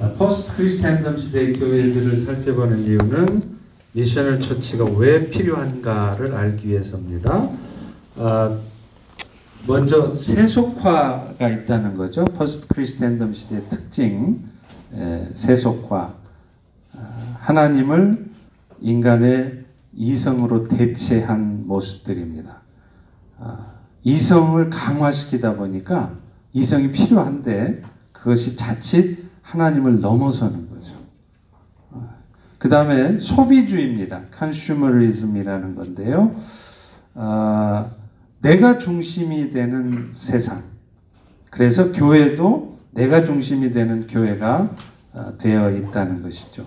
아, 0.00 0.12
post 0.18 0.56
Christendom 0.56 1.16
시대의 1.16 1.52
교회들을 1.60 2.24
살펴보는 2.24 2.86
이유는 2.86 3.56
missional 3.92 4.40
church가 4.40 4.84
왜 4.84 5.30
필요한가를 5.30 6.34
알기 6.34 6.66
위해서입니다. 6.66 7.50
아, 8.16 8.58
먼저 9.68 10.12
세속화가 10.12 11.48
있다는 11.48 11.96
거죠. 11.96 12.24
post 12.24 12.66
Christendom 12.66 13.32
시대의 13.32 13.68
특징, 13.68 14.42
에, 14.92 15.28
세속화. 15.32 16.14
아, 16.96 17.36
하나님을 17.38 18.26
인간의 18.80 19.66
이성으로 19.94 20.64
대체한 20.64 21.62
모습들입니다. 21.64 22.62
아, 23.38 23.74
이성을 24.02 24.68
강화시키다 24.68 25.54
보니까 25.54 26.12
이성이 26.52 26.90
필요한데 26.90 27.82
그것이 28.20 28.56
자칫 28.56 29.24
하나님을 29.42 30.00
넘어서는 30.00 30.68
거죠. 30.68 30.96
그 32.58 32.68
다음에 32.68 33.18
소비주의입니다. 33.18 34.22
컨슈머리즘이라는 34.32 35.76
건데요. 35.76 36.34
아, 37.14 37.90
내가 38.40 38.78
중심이 38.78 39.50
되는 39.50 40.10
세상. 40.12 40.62
그래서 41.50 41.92
교회도 41.92 42.78
내가 42.90 43.22
중심이 43.22 43.70
되는 43.70 44.06
교회가 44.06 44.70
아, 45.14 45.32
되어 45.38 45.70
있다는 45.70 46.22
것이죠. 46.22 46.66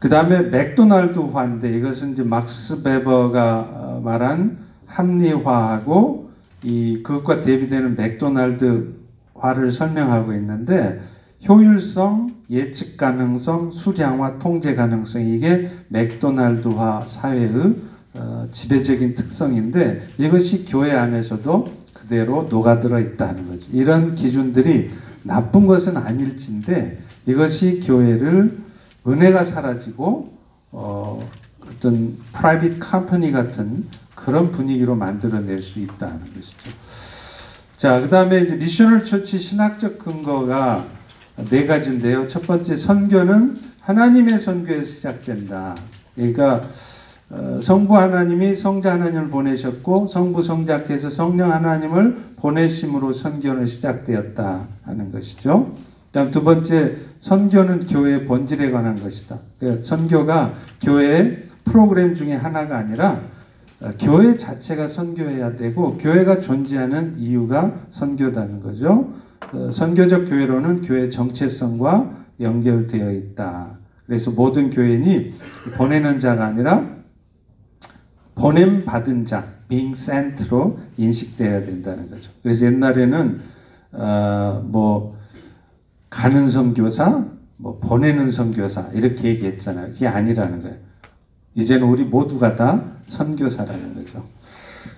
그 0.00 0.08
다음에 0.08 0.42
맥도날드 0.42 1.18
화인데 1.18 1.76
이것은 1.76 2.12
이제 2.12 2.22
막스 2.22 2.82
베버가 2.82 3.58
어, 3.72 4.00
말한 4.02 4.58
합리화하고 4.86 6.30
이 6.64 7.02
그것과 7.02 7.42
대비되는 7.42 7.96
맥도날드 7.96 8.99
화를 9.40 9.70
설명하고 9.70 10.32
있는데 10.34 11.00
효율성, 11.48 12.34
예측 12.50 12.96
가능성, 12.96 13.70
수량화, 13.70 14.38
통제 14.38 14.74
가능성 14.74 15.22
이게 15.22 15.70
맥도날드화 15.88 17.06
사회의 17.06 17.76
어, 18.12 18.48
지배적인 18.50 19.14
특성인데 19.14 20.00
이것이 20.18 20.64
교회 20.64 20.92
안에서도 20.92 21.72
그대로 21.94 22.42
녹아들어 22.50 22.98
있다는 22.98 23.48
거죠. 23.48 23.68
이런 23.72 24.14
기준들이 24.14 24.90
나쁜 25.22 25.66
것은 25.66 25.96
아닐진데 25.96 27.00
이것이 27.26 27.80
교회를 27.80 28.58
은혜가 29.06 29.44
사라지고 29.44 30.32
어, 30.72 31.26
어떤 31.66 32.18
private 32.32 32.80
company 32.80 33.32
같은 33.32 33.86
그런 34.14 34.50
분위기로 34.50 34.96
만들어낼 34.96 35.60
수 35.60 35.78
있다는 35.78 36.34
것이죠. 36.34 36.70
자, 37.80 37.98
그 38.02 38.10
다음에 38.10 38.40
이제 38.40 38.56
missional 38.56 39.04
church 39.04 39.38
신학적 39.38 39.96
근거가 39.96 40.84
네 41.48 41.64
가지인데요. 41.64 42.26
첫 42.26 42.46
번째 42.46 42.76
선교는 42.76 43.56
하나님의 43.80 44.38
선교에서 44.38 44.82
시작된다. 44.82 45.76
그러니까 46.14 46.68
어, 47.30 47.58
성부 47.62 47.96
하나님이 47.96 48.54
성자 48.54 48.92
하나님을 48.92 49.30
보내셨고 49.30 50.08
성부 50.08 50.42
성자께서 50.42 51.08
성령 51.08 51.50
하나님을 51.50 52.34
보내심으로 52.36 53.14
선교는 53.14 53.64
시작되었다 53.64 54.68
하는 54.82 55.10
것이죠. 55.10 55.74
다음 56.12 56.30
두 56.30 56.42
번째 56.42 56.96
선교는 57.18 57.86
교회의 57.86 58.26
본질에 58.26 58.72
관한 58.72 59.00
것이다. 59.00 59.38
그러니까 59.58 59.80
선교가 59.80 60.52
교회의 60.82 61.44
프로그램 61.64 62.14
중에 62.14 62.34
하나가 62.34 62.76
아니라 62.76 63.12
어, 63.12 63.39
교회 63.98 64.36
자체가 64.36 64.88
선교해야 64.88 65.56
되고 65.56 65.96
교회가 65.96 66.40
존재하는 66.40 67.18
이유가 67.18 67.74
선교다는 67.88 68.60
거죠. 68.60 69.12
어, 69.52 69.70
선교적 69.70 70.26
교회로는 70.28 70.82
교회 70.82 71.08
정체성과 71.08 72.26
연결되어 72.40 73.10
있다. 73.12 73.78
그래서 74.06 74.30
모든 74.30 74.70
교인이 74.70 75.32
보내는 75.76 76.18
자가 76.18 76.44
아니라 76.46 77.00
보냄 78.34 78.84
받은 78.84 79.24
자, 79.24 79.54
being 79.68 79.96
sent로 79.98 80.78
인식되어야 80.96 81.64
된다는 81.64 82.10
거죠. 82.10 82.30
그래서 82.42 82.66
옛날에는 82.66 83.40
어, 83.92 84.64
뭐 84.66 85.16
가는 86.10 86.48
선교사, 86.48 87.24
뭐 87.56 87.78
보내는 87.78 88.30
선교사 88.30 88.90
이렇게 88.94 89.28
얘기했잖아요. 89.28 89.92
그게 89.92 90.06
아니라는 90.06 90.62
거예요. 90.62 90.89
이제는 91.54 91.86
우리 91.86 92.04
모두가 92.04 92.56
다 92.56 92.82
선교사라는 93.06 93.94
거죠. 93.94 94.24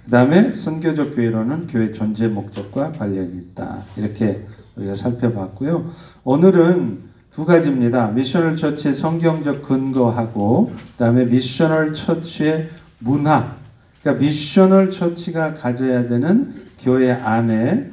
그 0.04 0.10
다음에 0.10 0.52
선교적 0.52 1.14
교회로는 1.14 1.66
교회 1.68 1.92
존재 1.92 2.28
목적과 2.28 2.92
관련이 2.92 3.36
있다. 3.36 3.84
이렇게 3.96 4.44
우리가 4.76 4.96
살펴봤고요. 4.96 5.88
오늘은 6.24 7.12
두 7.30 7.44
가지입니다. 7.44 8.10
missional 8.10 8.56
church의 8.56 8.94
성경적 8.94 9.62
근거하고 9.62 10.72
그 10.74 10.96
다음에 10.98 11.24
missional 11.24 11.92
church의 11.92 12.68
문화. 12.98 13.56
그러니까 14.02 14.22
missional 14.22 14.90
church가 14.90 15.54
가져야 15.54 16.06
되는 16.06 16.52
교회 16.78 17.10
안에 17.12 17.90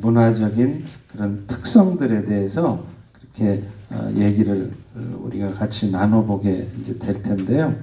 문화적인 0.00 0.84
그런 1.12 1.46
특성들에 1.46 2.24
대해서 2.24 2.84
그렇게 3.12 3.64
어, 3.90 4.10
얘기를 4.16 4.72
우리가 4.94 5.52
같이 5.54 5.90
나눠보게 5.90 6.68
이제 6.80 6.98
될 6.98 7.22
텐데요. 7.22 7.74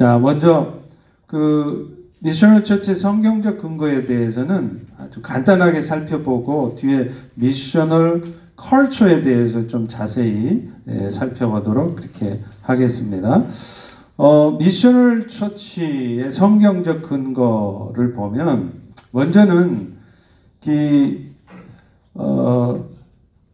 자, 0.00 0.18
먼저 0.18 0.78
그 1.26 2.08
missional 2.20 2.64
church 2.64 2.94
성경적 2.94 3.58
근거에 3.58 4.06
대해서는 4.06 4.86
아주 4.96 5.20
간단하게 5.20 5.82
살펴보고 5.82 6.74
뒤에 6.74 7.10
missional 7.34 8.22
culture에 8.56 9.20
대해서 9.20 9.66
좀 9.66 9.88
자세히 9.88 10.70
예, 10.88 11.10
살펴보도록 11.10 11.96
그렇게 11.96 12.40
하겠습니다. 12.62 13.44
어, 14.16 14.56
미셔널 14.58 15.28
처치의 15.28 16.30
성경적 16.30 17.02
근거를 17.02 18.14
보면 18.14 18.72
먼저는 19.12 19.98
이 20.66 21.26
어, 22.14 22.82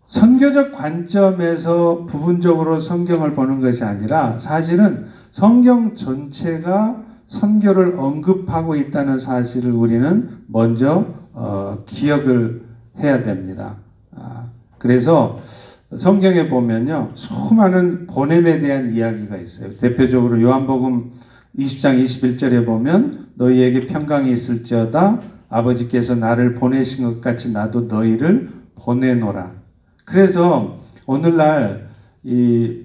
선교적 0.07 0.73
관점에서 0.73 2.07
부분적으로 2.07 2.79
성경을 2.79 3.35
보는 3.35 3.61
것이 3.61 3.83
아니라 3.83 4.39
사실은 4.39 5.05
성경 5.33 5.95
전체가 5.95 7.05
선교를 7.27 7.99
언급하고 7.99 8.77
있다는 8.77 9.19
사실을 9.19 9.73
우리는 9.73 10.45
먼저 10.47 11.07
어, 11.33 11.83
기억을 11.87 12.63
해야 13.01 13.23
됩니다. 13.23 13.79
아, 14.15 14.49
그래서 14.79 15.41
성경에 15.95 16.49
보면요 16.49 17.11
수많은 17.15 18.07
보냄에 18.07 18.61
대한 18.61 18.95
이야기가 18.95 19.37
있어요. 19.39 19.77
대표적으로 19.77 20.41
요한복음 20.41 21.11
20장 21.59 22.01
21절에 22.01 22.65
보면 22.65 23.27
너희에게 23.35 23.87
평강이 23.87 24.31
있을지어다 24.31 25.21
아버지께서 25.49 26.15
나를 26.15 26.55
보내신 26.55 27.05
것 27.05 27.21
같이 27.21 27.51
나도 27.51 27.83
너희를 27.83 28.51
보내노라. 28.77 29.56
그래서 30.07 30.79
오늘날 31.07 31.89
이 32.23 32.85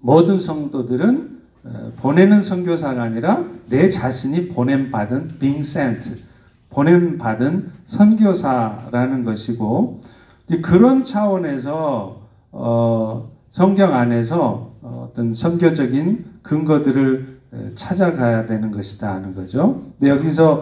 모든 0.00 0.38
성도들은 0.38 1.36
어, 1.64 1.92
보내는 1.96 2.42
선교사가 2.42 3.02
아니라 3.02 3.44
내 3.68 3.88
자신이 3.88 4.48
보냄 4.48 4.90
받은 4.90 5.38
being 5.38 5.60
sent 5.60 6.22
보냄 6.70 7.18
받은 7.18 7.70
선교사라는 7.84 9.24
것이고 9.24 10.00
그런 10.62 11.04
차원에서 11.04 12.22
어, 12.52 13.30
성경 13.50 13.94
안에서 13.94 14.72
어떤 14.82 15.32
선교적인 15.34 16.24
근거들을 16.42 17.36
찾아가야 17.74 18.46
되는 18.46 18.70
것이다 18.70 19.14
하는 19.14 19.34
거죠. 19.34 19.82
근데 19.98 20.10
여기서 20.10 20.60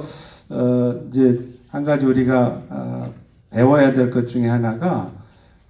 어, 0.50 0.94
이제 1.08 1.40
한 1.70 1.84
가지 1.84 2.04
우리가 2.06 2.62
어, 2.68 3.14
배워야 3.50 3.92
될 3.92 4.10
것 4.10 4.26
중에 4.26 4.48
하나가 4.48 5.10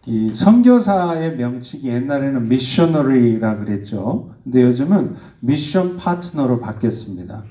이 0.06 0.32
선교사의 0.32 1.36
명칭이 1.36 1.84
옛날에는 1.84 2.48
미셔너리라 2.48 3.56
그랬죠. 3.58 4.34
근데 4.44 4.62
요즘은 4.62 5.14
미션 5.40 5.96
파트너로 5.96 6.60
바뀌었습니다. 6.60 7.44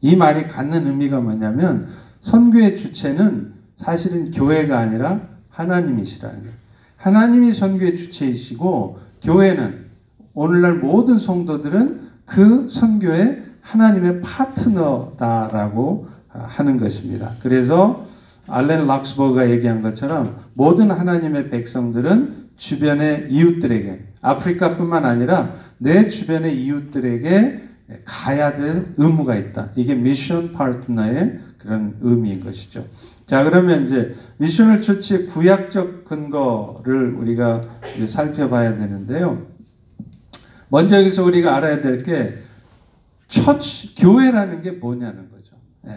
이 0.00 0.16
말이 0.16 0.46
갖는 0.46 0.86
의미가 0.86 1.20
뭐냐면 1.20 1.86
선교의 2.20 2.76
주체는 2.76 3.52
사실은 3.74 4.30
교회가 4.30 4.78
아니라 4.78 5.20
하나님이시라는 5.50 6.40
거예요. 6.40 6.54
하나님이 6.96 7.52
선교의 7.52 7.96
주체이시고 7.96 8.98
교회는 9.22 9.86
오늘날 10.34 10.74
모든 10.78 11.18
성도들은 11.18 12.00
그 12.24 12.66
선교의 12.68 13.42
하나님의 13.60 14.22
파트너다라고 14.22 16.06
하는 16.28 16.78
것입니다. 16.78 17.32
그래서 17.42 18.06
알렌 18.48 18.86
락스버가 18.86 19.50
얘기한 19.50 19.82
것처럼 19.82 20.36
모든 20.54 20.90
하나님의 20.90 21.50
백성들은 21.50 22.50
주변의 22.56 23.28
이웃들에게 23.30 24.04
아프리카뿐만 24.20 25.04
아니라 25.04 25.54
내 25.78 26.08
주변의 26.08 26.60
이웃들에게 26.62 27.62
가야 28.04 28.54
될 28.54 28.94
의무가 28.96 29.36
있다. 29.36 29.70
이게 29.76 29.94
미션 29.94 30.52
파트너의 30.52 31.38
그런 31.58 31.96
의미인 32.00 32.42
것이죠. 32.42 32.86
자, 33.26 33.44
그러면 33.44 33.84
이제 33.84 34.12
missional 34.38 34.80
church의 34.82 35.26
구약적 35.26 36.04
근거를 36.04 37.14
우리가 37.14 37.60
살펴봐야 38.06 38.76
되는데요. 38.76 39.46
먼저 40.68 40.98
여기서 40.98 41.24
우리가 41.24 41.56
알아야 41.56 41.80
될 41.80 41.98
게 42.02 42.36
처치 43.26 43.94
교회라는 43.94 44.60
게 44.62 44.72
뭐냐는 44.72 45.30
거죠. 45.30 45.56
예. 45.86 45.96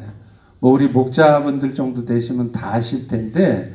뭐 0.66 0.74
우리 0.74 0.88
목자분들 0.88 1.76
정도 1.76 2.06
되시면 2.06 2.52
다 2.52 2.74
아실 2.74 3.06
텐데 3.06 3.72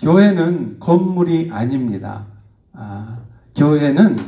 교회는 0.00 0.80
건물이 0.80 1.50
아닙니다. 1.52 2.24
아, 2.72 3.18
교회는 3.54 4.18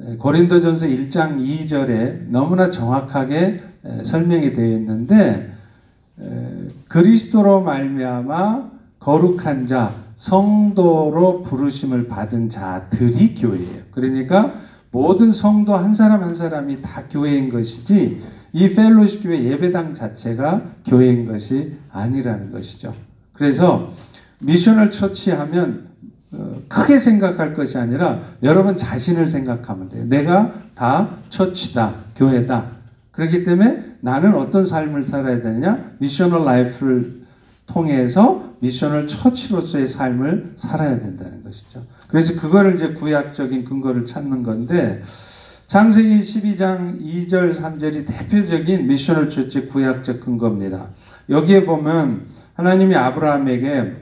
에, 0.00 0.16
고린도전서 0.16 0.86
1장 0.86 1.38
2절에 1.38 2.30
너무나 2.30 2.70
정확하게 2.70 3.60
에, 3.84 4.02
설명이 4.02 4.54
되어 4.54 4.64
있는데 4.78 5.52
에, 6.18 6.68
그리스도로 6.88 7.60
말미암아 7.60 8.70
거룩한 8.98 9.66
자 9.66 9.94
성도로 10.14 11.42
부르심을 11.42 12.08
받은 12.08 12.48
자들이 12.48 13.34
교회예요. 13.34 13.82
그러니까 13.90 14.54
모든 14.96 15.30
성도 15.30 15.74
한 15.74 15.92
사람 15.92 16.22
한 16.22 16.34
사람이 16.34 16.80
다 16.80 17.02
교회인 17.10 17.50
것이지 17.50 18.18
이 18.54 18.74
펠로십 18.74 19.24
교회 19.24 19.44
예배당 19.44 19.92
자체가 19.92 20.62
교회인 20.86 21.26
것이 21.26 21.76
아니라는 21.90 22.50
것이죠. 22.50 22.94
그래서 23.34 23.92
missional 24.38 24.90
church 24.90 25.32
하면 25.32 25.88
어, 26.32 26.62
크게 26.68 26.98
생각할 26.98 27.52
것이 27.52 27.76
아니라 27.76 28.22
여러분 28.42 28.74
자신을 28.74 29.26
생각하면 29.26 29.90
돼요. 29.90 30.06
내가 30.06 30.54
다 30.74 31.18
처치다, 31.28 32.04
교회다. 32.16 32.70
그렇기 33.10 33.44
때문에 33.44 33.98
나는 34.00 34.34
어떤 34.34 34.64
삶을 34.64 35.04
살아야 35.04 35.40
되느냐? 35.40 35.92
missional 35.98 36.46
life를 36.46 37.20
통해서 37.66 38.54
missional 38.60 39.06
church로서의 39.06 39.88
삶을 39.88 40.52
살아야 40.54 40.98
된다는 40.98 41.44
것이죠. 41.44 41.82
그래서 42.16 42.40
그거를 42.40 42.76
이제 42.76 42.94
구약적인 42.94 43.64
근거를 43.64 44.06
찾는 44.06 44.42
건데 44.42 44.98
창세기 45.66 46.18
12장 46.20 46.98
2절 46.98 47.54
3절이 47.54 48.06
대표적인 48.06 48.86
missional 48.86 49.28
church 49.28 49.66
구약적 49.66 50.20
근거입니다. 50.20 50.92
여기에 51.28 51.66
보면 51.66 52.24
하나님이 52.54 52.94
아브라함에게 52.94 53.96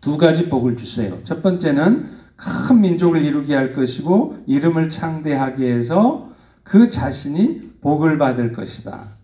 두 0.00 0.16
가지 0.16 0.48
복을 0.48 0.76
주세요. 0.76 1.18
첫 1.24 1.42
번째는 1.42 2.06
큰 2.36 2.80
민족을 2.80 3.22
이루게 3.22 3.54
할 3.54 3.74
것이고 3.74 4.38
이름을 4.46 4.88
창대하게 4.88 5.74
해서 5.74 6.30
그 6.62 6.88
자신이 6.88 7.72
복을 7.82 8.16
받을 8.16 8.54
것이다. 8.54 9.18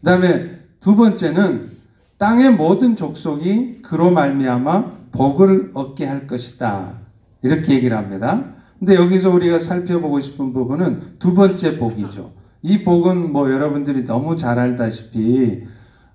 그 0.00 0.04
다음에 0.04 0.58
두 0.80 0.96
번째는 0.96 1.76
땅의 2.18 2.54
모든 2.54 2.96
족속이 2.96 3.82
그로 3.82 4.10
말미암아 4.10 5.10
복을 5.12 5.70
얻게 5.74 6.06
할 6.06 6.26
것이다. 6.26 6.99
이렇게 7.42 7.74
얘기를 7.74 7.96
합니다. 7.96 8.44
근데 8.78 8.94
여기서 8.94 9.30
우리가 9.30 9.58
살펴보고 9.58 10.20
싶은 10.20 10.52
부분은 10.52 11.18
두 11.18 11.34
번째 11.34 11.76
복이죠. 11.76 12.32
이 12.62 12.82
복은 12.82 13.32
뭐 13.32 13.50
여러분들이 13.50 14.04
너무 14.04 14.36
잘 14.36 14.58
알다시피 14.58 15.62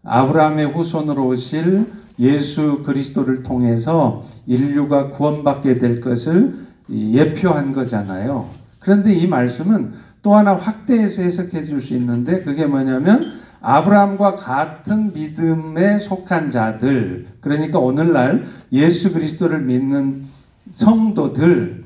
아브라함의 0.03 0.67
후손으로 0.67 1.27
오실 1.27 1.91
예수 2.19 2.81
그리스도를 2.83 3.43
통해서 3.43 4.23
인류가 4.45 5.09
구원받게 5.09 5.77
될 5.79 5.99
것을 5.99 6.55
예표한 6.89 7.71
거잖아요. 7.73 8.49
그런데 8.79 9.13
이 9.13 9.27
말씀은 9.27 9.93
또 10.21 10.35
하나 10.35 10.55
확대해서 10.55 11.23
해석해 11.23 11.65
줄 11.65 11.79
수 11.79 11.93
있는데 11.95 12.41
그게 12.41 12.65
뭐냐면 12.65 13.31
아브라함과 13.61 14.35
같은 14.35 15.11
믿음에 15.13 15.97
속한 15.97 16.51
자들 16.51 17.27
그러니까 17.41 17.79
오늘날 17.79 18.43
예수 18.71 19.11
그리스도를 19.11 19.61
믿는 19.61 20.23
성도들이 20.71 21.85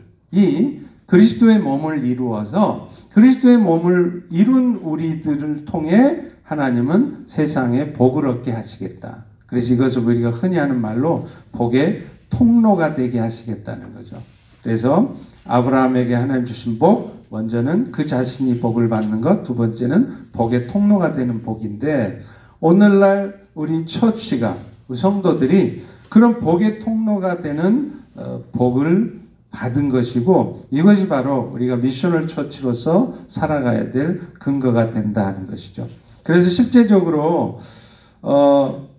그리스도의 1.05 1.59
몸을 1.59 2.03
이루어서 2.05 2.89
그리스도의 3.13 3.57
몸을 3.57 4.27
이룬 4.31 4.75
우리들을 4.75 5.65
통해 5.65 6.23
하나님은 6.43 7.23
세상에 7.25 7.93
복을 7.93 8.27
얻게 8.27 8.51
하시겠다. 8.51 9.25
그래서 9.45 9.73
이것을 9.73 10.03
우리가 10.03 10.29
흔히 10.29 10.57
하는 10.57 10.79
말로 10.79 11.27
복의 11.51 12.05
통로가 12.29 12.93
되게 12.93 13.19
하시겠다는 13.19 13.93
거죠. 13.93 14.21
그래서 14.63 15.15
아브라함에게 15.45 16.13
하나님 16.13 16.45
주신 16.45 16.77
복, 16.77 17.25
먼저는 17.29 17.91
그 17.91 18.05
자신이 18.05 18.59
복을 18.59 18.89
받는 18.89 19.21
것, 19.21 19.43
두 19.43 19.55
번째는 19.55 20.31
복의 20.31 20.67
통로가 20.67 21.11
되는 21.13 21.41
복인데, 21.41 22.19
오늘날 22.59 23.39
우리 23.55 23.85
처치가, 23.85 24.57
성도들이 24.93 25.83
그런 26.09 26.39
복의 26.39 26.79
통로가 26.79 27.39
되는 27.39 27.93
어, 27.93 27.98
복을 28.51 29.19
받은 29.51 29.89
것이고, 29.89 30.67
이것이 30.71 31.07
바로 31.07 31.49
우리가 31.53 31.77
missional 31.77 32.27
church로서 32.27 33.13
살아가야 33.27 33.89
될 33.89 34.19
근거가 34.33 34.89
된다 34.89 35.25
하는 35.25 35.47
것이죠. 35.47 35.89
그래서 36.23 36.49
실제적으로, 36.49 37.57
어, 38.21 38.89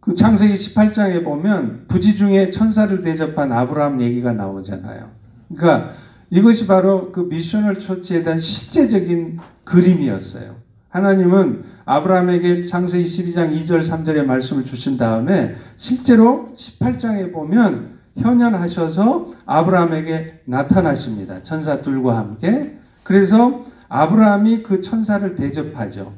그 0.00 0.14
창세기 0.14 0.54
18장에 0.54 1.22
보면 1.22 1.84
부지 1.86 2.16
중에 2.16 2.50
천사를 2.50 3.00
대접한 3.02 3.52
아브라함 3.52 4.00
얘기가 4.00 4.32
나오잖아요. 4.32 5.10
그러니까 5.54 5.90
이것이 6.30 6.66
바로 6.66 7.12
그 7.12 7.20
missional 7.20 7.78
church에 7.78 8.22
대한 8.22 8.38
실제적인 8.38 9.38
그림이었어요. 9.64 10.56
하나님은 10.88 11.62
아브라함에게 11.84 12.64
창세기 12.64 13.04
12장 13.04 13.52
2절 13.52 13.80
3절의 13.80 14.24
말씀을 14.24 14.64
주신 14.64 14.96
다음에 14.96 15.54
실제로 15.76 16.48
18장에 16.54 17.32
보면 17.32 17.97
현현하셔서 18.18 19.26
아브라함에게 19.46 20.42
나타나십니다. 20.44 21.42
천사들과 21.42 22.16
함께. 22.16 22.78
그래서 23.02 23.64
아브라함이 23.88 24.62
그 24.62 24.80
천사를 24.80 25.34
대접하죠. 25.34 26.14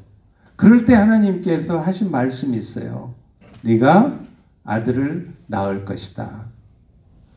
그럴 0.57 0.85
때 0.85 0.95
하나님께서 0.95 1.79
하신 1.79 2.11
말씀이 2.11 2.57
있어요. 2.57 3.15
네가 3.63 4.19
아들을 4.65 5.27
낳을 5.47 5.85
것이다. 5.85 6.47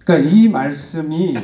그러니까 0.04 0.30
이 0.30 0.50
말씀이 0.50 1.38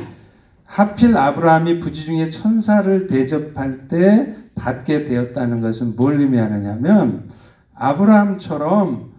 하필 0.64 1.16
아브라함이 1.16 1.80
부지 1.80 2.04
중에 2.04 2.28
천사를 2.28 3.06
대접할 3.06 3.88
때 3.88 4.36
받게 4.54 5.04
되었다는 5.04 5.60
것은 5.62 5.96
뭘 5.96 6.20
의미하느냐면 6.20 7.28
아브라함처럼 7.74 9.10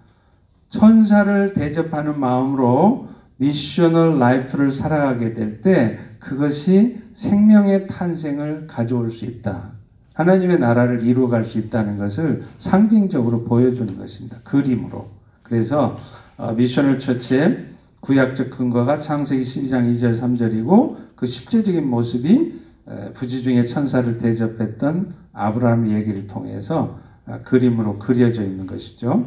천사를 0.69 1.53
대접하는 1.53 2.19
마음으로 2.19 3.09
missional 3.41 4.19
life를 4.19 4.69
살아가게 4.69 5.33
될 5.33 5.61
때 5.61 5.97
그것이 6.19 6.97
생명의 7.11 7.87
탄생을 7.87 8.67
가져올 8.67 9.09
수 9.09 9.25
있다. 9.25 9.73
하나님의 10.13 10.59
나라를 10.59 11.03
이루어갈 11.03 11.43
수 11.43 11.57
있다는 11.57 11.97
것을 11.97 12.43
상징적으로 12.59 13.43
보여주는 13.43 13.97
것입니다. 13.97 14.37
그림으로. 14.43 15.09
그래서 15.41 15.97
어, 16.37 16.53
미셔널 16.53 16.99
처치의 16.99 17.65
구약적 18.01 18.51
근거가 18.51 18.99
창세기 18.99 19.41
12장 19.41 19.91
2절 19.91 20.19
3절이고 20.19 20.97
그 21.15 21.25
실제적인 21.25 21.87
모습이 21.87 22.53
부지 23.13 23.41
중에 23.41 23.63
천사를 23.63 24.17
대접했던 24.17 25.13
아브라함 25.33 25.89
얘기를 25.91 26.27
통해서 26.27 26.99
어, 27.25 27.39
그림으로 27.43 27.97
그려져 27.97 28.43
있는 28.43 28.67
것이죠. 28.67 29.25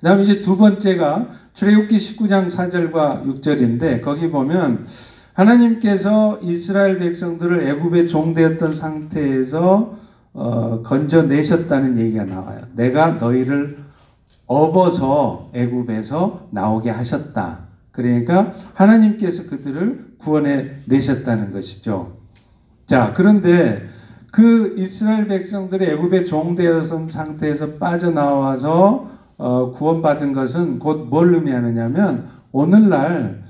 그다음 0.00 0.22
이제 0.22 0.40
두 0.40 0.56
번째가 0.56 1.28
출애굽기 1.52 1.96
19장 1.96 2.48
4절과 2.48 3.22
6절인데 3.24 4.00
거기 4.00 4.30
보면 4.30 4.86
하나님께서 5.34 6.38
이스라엘 6.42 6.98
백성들을 6.98 7.68
애굽에 7.68 8.06
종되었던 8.06 8.72
상태에서 8.72 9.94
어, 10.32 10.82
건져내셨다는 10.82 11.98
얘기가 11.98 12.24
나와요. 12.24 12.62
내가 12.74 13.12
너희를 13.12 13.78
업어서 14.46 15.50
애굽에서 15.54 16.48
나오게 16.50 16.88
하셨다. 16.88 17.66
그러니까 17.92 18.52
하나님께서 18.74 19.46
그들을 19.46 20.14
구원해 20.18 20.76
내셨다는 20.86 21.52
것이죠. 21.52 22.16
자, 22.86 23.12
그런데 23.14 23.86
그 24.32 24.74
이스라엘 24.78 25.26
백성들이 25.26 25.84
애굽에 25.86 26.24
종되어선 26.24 27.08
상태에서 27.10 27.74
빠져나와서 27.74 29.19
어, 29.40 29.70
구원받은 29.70 30.32
것은 30.32 30.78
곧 30.78 31.08
뭘 31.08 31.34
의미하느냐면 31.34 32.28
오늘날 32.52 33.42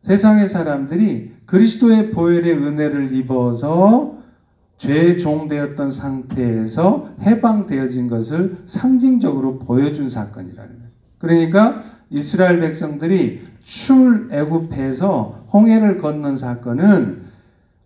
세상의 0.00 0.48
사람들이 0.48 1.36
그리스도의 1.46 2.10
보혈의 2.10 2.52
은혜를 2.54 3.12
입어서 3.14 4.16
죄의 4.76 5.18
종되었던 5.18 5.90
상태에서 5.90 7.10
해방되어진 7.22 8.08
것을 8.08 8.56
상징적으로 8.64 9.60
보여준 9.60 10.08
사건이라는 10.08 10.70
거예요. 10.78 10.90
그러니까 11.18 11.78
이스라엘 12.10 12.60
백성들이 12.60 13.42
출애굽해서 13.62 15.46
홍해를 15.52 15.98
건넌 15.98 16.36
사건은 16.36 17.22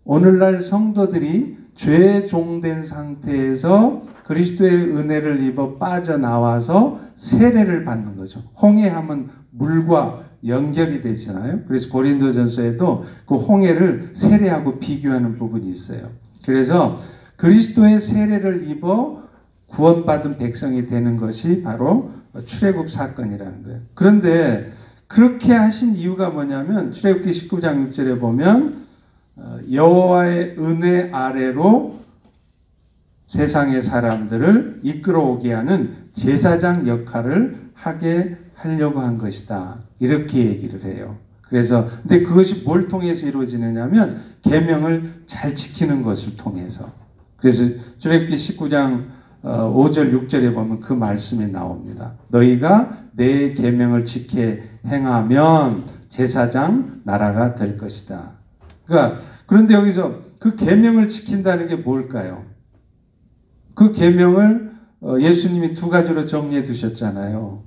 오늘날 0.05 0.61
성도들이 0.61 1.59
죄 1.80 2.26
종된 2.26 2.82
상태에서 2.82 4.02
그리스도의 4.25 4.94
은혜를 4.99 5.42
입어 5.44 5.78
빠져나와서 5.78 7.00
세례를 7.14 7.84
받는 7.84 8.16
거죠. 8.16 8.42
홍해하면 8.60 9.30
물과 9.50 10.25
연결이 10.46 11.00
되잖아요. 11.00 11.60
그래서 11.66 11.88
고린도전서에도 11.88 13.04
그 13.25 13.34
홍해를 13.34 14.10
세례하고 14.12 14.78
비교하는 14.78 15.37
부분이 15.37 15.70
있어요. 15.70 16.10
그래서 16.44 16.99
그리스도의 17.37 17.99
세례를 17.99 18.68
입어 18.68 19.22
구원받은 19.68 20.37
백성이 20.37 20.84
되는 20.84 21.16
것이 21.16 21.62
바로 21.62 22.10
출애굽 22.44 22.90
사건이라는 22.90 23.62
거예요. 23.62 23.80
그런데 23.94 24.70
그렇게 25.06 25.54
하신 25.54 25.96
이유가 25.96 26.28
뭐냐면 26.28 26.92
출애굽기 26.92 27.30
19장 27.30 27.90
6절에 27.90 28.20
보면 28.20 28.75
어, 28.75 28.89
여호와의 29.70 30.54
은혜 30.58 31.10
아래로 31.12 32.00
세상의 33.26 33.82
사람들을 33.82 34.80
이끌어오게 34.82 35.52
하는 35.52 35.94
제사장 36.12 36.87
역할을 36.88 37.70
하게 37.75 38.37
하려고 38.54 39.00
한 39.00 39.18
것이다. 39.18 39.78
이렇게 40.00 40.46
얘기를 40.46 40.84
해요. 40.84 41.16
그래서 41.42 41.87
근데 42.02 42.22
그것이 42.22 42.62
뭘 42.64 42.88
통해서 42.88 43.26
이루어지느냐면 43.26 44.20
계명을 44.42 45.22
잘 45.26 45.54
지키는 45.54 46.02
것을 46.02 46.37
통해서. 46.37 46.92
그래서 47.37 47.64
출애굽기 47.99 48.34
19장 48.34 49.06
5절 49.42 50.14
어, 50.14 50.20
6절에 50.20 50.54
보면 50.54 50.80
그 50.80 50.92
말씀이 50.92 51.50
나옵니다. 51.50 52.14
너희가 52.28 52.99
내 53.12 53.54
계명을 53.54 54.04
지켜 54.04 54.56
행하면 54.87 55.84
제사장 56.08 57.00
나라가 57.04 57.54
될 57.54 57.76
것이다. 57.76 58.39
그러니까 58.90 59.23
그런데 59.47 59.75
여기서 59.75 60.23
그 60.40 60.56
계명을 60.56 61.09
지킨다는 61.09 61.68
게 61.68 61.76
뭘까요? 61.76 62.44
그 63.75 63.92
계명을 63.92 64.73
어, 65.02 65.16
예수님이 65.20 65.75
두 65.75 65.88
가지로 65.88 66.26
정리해 66.26 66.64
두셨잖아요. 66.64 67.62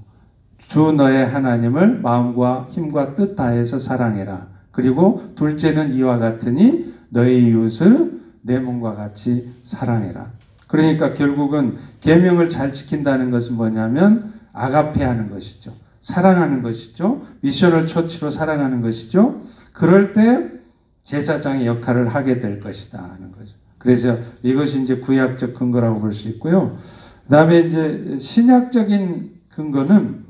주 0.60 0.92
너의 0.92 1.26
하나님을 1.26 2.02
마음과 2.02 2.68
힘과 2.70 3.16
뜻 3.16 3.36
다해서 3.36 3.80
사랑해라. 3.80 4.50
그리고 4.72 5.24
둘째는 5.36 5.94
이와 5.94 6.18
같으니 6.18 6.94
너의 7.10 7.44
이웃을 7.46 8.22
내 8.42 8.60
몸과 8.60 8.94
같이 8.94 9.50
사랑해라. 9.64 10.32
그러니까 10.68 11.14
결국은 11.14 11.78
계명을 12.02 12.50
잘 12.50 12.74
지킨다는 12.74 13.32
것은 13.32 13.56
뭐냐면 13.56 14.34
아가페 14.52 15.04
하는 15.04 15.30
것이죠. 15.30 15.74
사랑하는 16.00 16.64
것이죠. 16.64 17.22
미션을 17.42 17.88
처치로 17.88 18.30
사랑하는 18.30 18.82
것이죠. 18.82 19.42
그럴 19.72 20.12
때 20.12 20.63
제사장의 21.04 21.68
역할을 21.68 22.08
하게 22.14 22.40
될 22.40 22.60
것이다 22.60 22.98
하는 23.02 23.32
거죠. 23.32 23.56
그래서 23.78 24.18
이것이 24.42 24.82
이제 24.82 24.98
구약적 25.00 25.54
근거라고 25.54 26.00
볼 26.00 26.14
수 26.14 26.28
있고요. 26.30 26.78
그다음에 27.26 27.62
이제 27.62 28.18
신약적인 28.20 29.34
근거는 29.50 30.26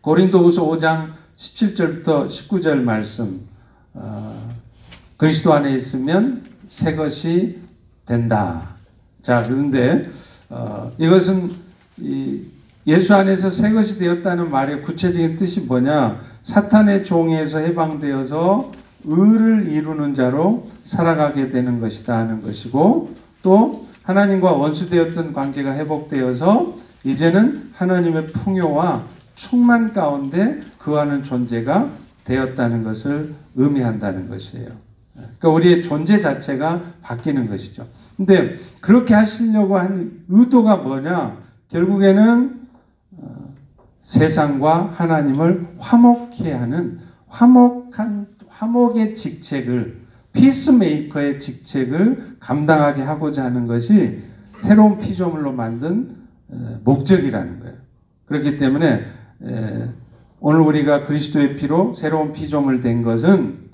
고린도후서 0.00 0.64
5장 0.68 1.10
17절부터 1.36 2.26
19절 2.26 2.80
말씀. 2.82 3.46
어, 3.94 4.54
그리스도 5.16 5.52
안에 5.52 5.74
있으면 5.74 6.44
새 6.66 6.94
것이 6.94 7.60
된다. 8.04 8.76
자, 9.20 9.44
그런데 9.46 10.08
어, 10.48 10.92
이것은 10.98 11.54
이 11.98 12.42
예수 12.86 13.14
안에서 13.14 13.48
새 13.50 13.72
것이 13.72 13.98
되었다는 13.98 14.50
말의 14.50 14.82
구체적인 14.82 15.36
뜻이 15.36 15.60
뭐냐? 15.60 16.20
사탄의 16.42 17.04
종에서 17.04 17.58
해방되어서 17.58 18.72
의를 19.04 19.68
이루는 19.68 20.14
자로 20.14 20.68
살아가게 20.82 21.48
되는 21.48 21.80
것이다 21.80 22.16
하는 22.16 22.42
것이고 22.42 23.14
또 23.42 23.86
하나님과 24.02 24.52
원수되었던 24.52 25.32
관계가 25.32 25.74
회복되어서 25.74 26.74
이제는 27.04 27.70
하나님의 27.74 28.32
풍요와 28.32 29.04
충만 29.34 29.92
가운데 29.92 30.60
그하는 30.78 31.22
존재가 31.22 31.90
되었다는 32.24 32.84
것을 32.84 33.34
의미한다는 33.54 34.28
것이에요. 34.28 34.70
그러니까 35.14 35.48
우리의 35.50 35.82
존재 35.82 36.20
자체가 36.20 36.80
바뀌는 37.02 37.48
것이죠. 37.48 37.86
근데 38.16 38.56
그렇게 38.80 39.14
하시려고 39.14 39.78
한 39.78 40.24
의도가 40.28 40.76
뭐냐? 40.76 41.36
결국에는 41.68 42.60
어, 43.12 43.54
세상과 43.98 44.92
하나님을 44.94 45.74
화목케 45.78 46.52
하는 46.52 46.98
화목한 47.28 48.31
화목의 48.62 49.14
직책을 49.16 50.02
피스메이커의 50.32 51.38
직책을 51.38 52.36
감당하게 52.38 53.02
하고자 53.02 53.44
하는 53.44 53.66
것이 53.66 54.20
새로운 54.60 54.98
피조물로 54.98 55.52
만든 55.52 56.08
어, 56.48 56.80
목적이라는 56.84 57.60
거예요. 57.60 57.74
그렇기 58.26 58.56
때문에 58.56 59.04
오늘 60.38 60.60
우리가 60.60 61.02
그리스도의 61.02 61.56
피로 61.56 61.92
새로운 61.92 62.30
피조물 62.32 62.80
된 62.80 63.02
것은 63.02 63.70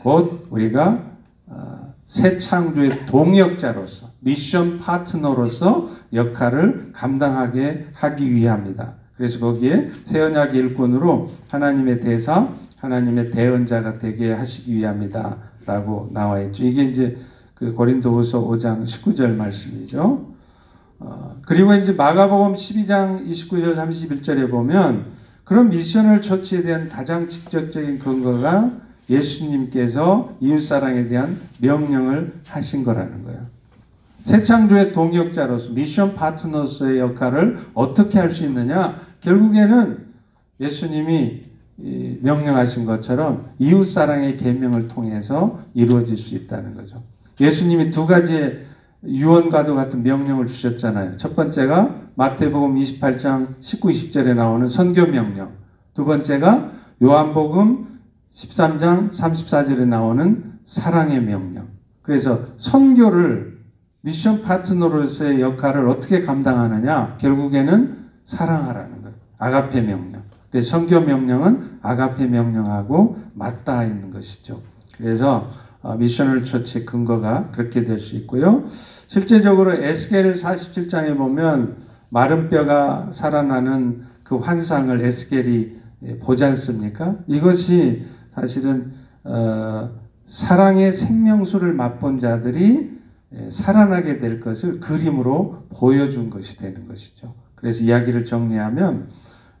곧 0.00 0.46
우리가 0.50 1.02
어, 1.46 1.94
새 2.04 2.36
창조의 2.36 3.06
동역자로서 3.06 4.10
미션 4.20 4.78
파트너로서 4.78 5.88
역할을 6.12 6.90
감당하게 6.92 7.88
하기 7.94 8.32
위함이다. 8.32 8.96
그래서 9.16 9.38
거기에 9.38 9.90
새 10.04 10.20
언약 10.20 10.54
일꾼으로 10.54 11.30
하나님의 11.50 12.00
대사, 12.00 12.48
하나님의 12.80 13.30
대언자가 13.30 13.98
되게 13.98 14.32
하시기 14.32 14.74
위함이다. 14.74 15.36
라고 15.66 16.08
나와 16.12 16.40
있죠. 16.40 16.64
이게 16.64 16.84
이제 16.84 17.16
그 17.54 17.72
고린도후서 17.74 18.42
5장 18.46 18.82
19절 18.82 19.34
말씀이죠. 19.34 20.26
어, 20.98 21.36
그리고 21.46 21.74
이제 21.74 21.92
마가복음 21.92 22.54
12장 22.54 23.26
29절 23.26 23.76
31절에 23.76 24.50
보면 24.50 25.06
그런 25.44 25.68
미션을 25.68 26.22
처치에 26.22 26.62
대한 26.62 26.88
가장 26.88 27.28
직접적인 27.28 27.98
근거가 27.98 28.72
예수님께서 29.08 30.36
이웃 30.40 30.60
사랑에 30.60 31.06
대한 31.06 31.40
명령을 31.58 32.40
하신 32.46 32.84
거라는 32.84 33.24
거예요. 33.24 33.46
새 34.22 34.42
창조의 34.42 34.92
동역자로서 34.92 35.70
미션 35.70 36.14
파트너스의 36.14 37.00
역할을 37.00 37.58
어떻게 37.74 38.18
할 38.18 38.30
수 38.30 38.44
있느냐? 38.44 38.98
결국에는 39.20 40.06
예수님이 40.60 41.49
명령하신 42.20 42.84
것처럼 42.84 43.50
이웃 43.58 43.84
사랑의 43.84 44.36
계명을 44.36 44.88
통해서 44.88 45.60
이루어질 45.74 46.16
수 46.16 46.34
있다는 46.34 46.74
거죠. 46.74 46.96
예수님이 47.40 47.90
두 47.90 48.06
가지의 48.06 48.60
유언과도 49.04 49.74
같은 49.74 50.02
명령을 50.02 50.46
주셨잖아요. 50.46 51.16
첫 51.16 51.34
번째가 51.34 51.94
마태복음 52.16 52.76
28장 52.76 53.54
19, 53.60 53.88
20절에 53.88 54.34
나오는 54.34 54.68
선교 54.68 55.06
명령. 55.06 55.52
두 55.94 56.04
번째가 56.04 56.70
요한복음 57.02 57.86
13장 58.30 59.10
34절에 59.10 59.86
나오는 59.86 60.52
사랑의 60.64 61.22
명령. 61.22 61.68
그래서 62.02 62.40
선교를 62.56 63.58
미션 64.02 64.42
파트너로서의 64.42 65.40
역할을 65.40 65.88
어떻게 65.88 66.22
감당하느냐? 66.22 67.16
결국에는 67.18 67.96
사랑하라는 68.24 69.02
거예요. 69.02 69.16
아가페 69.38 69.80
명령. 69.82 70.22
선교 70.60 71.00
명령은 71.00 71.78
아가페 71.82 72.26
명령하고 72.26 73.16
맞닿아 73.34 73.84
있는 73.84 74.10
것이죠. 74.10 74.60
그래서 74.96 75.48
어, 75.82 75.96
미션을 75.96 76.44
처치 76.44 76.84
근거가 76.84 77.52
그렇게 77.52 77.84
될 77.84 77.98
수 77.98 78.16
있고요. 78.16 78.64
실제적으로 78.66 79.72
에스겔 79.72 80.32
47장에 80.34 81.16
보면 81.16 81.76
마른 82.10 82.48
뼈가 82.48 83.08
살아나는 83.12 84.02
그 84.24 84.36
환상을 84.36 85.00
에스겔이 85.00 85.72
예, 86.02 86.18
보지 86.18 86.44
않습니까? 86.44 87.16
이것이 87.26 88.02
사실은 88.34 88.90
어, 89.24 89.90
사랑의 90.24 90.92
생명수를 90.92 91.72
맛본 91.72 92.18
자들이 92.18 92.98
예, 93.32 93.50
살아나게 93.50 94.18
될 94.18 94.40
것을 94.40 94.80
그림으로 94.80 95.66
보여준 95.78 96.30
것이 96.30 96.56
되는 96.56 96.86
것이죠. 96.88 97.34
그래서 97.54 97.84
이야기를 97.84 98.24
정리하면 98.24 99.06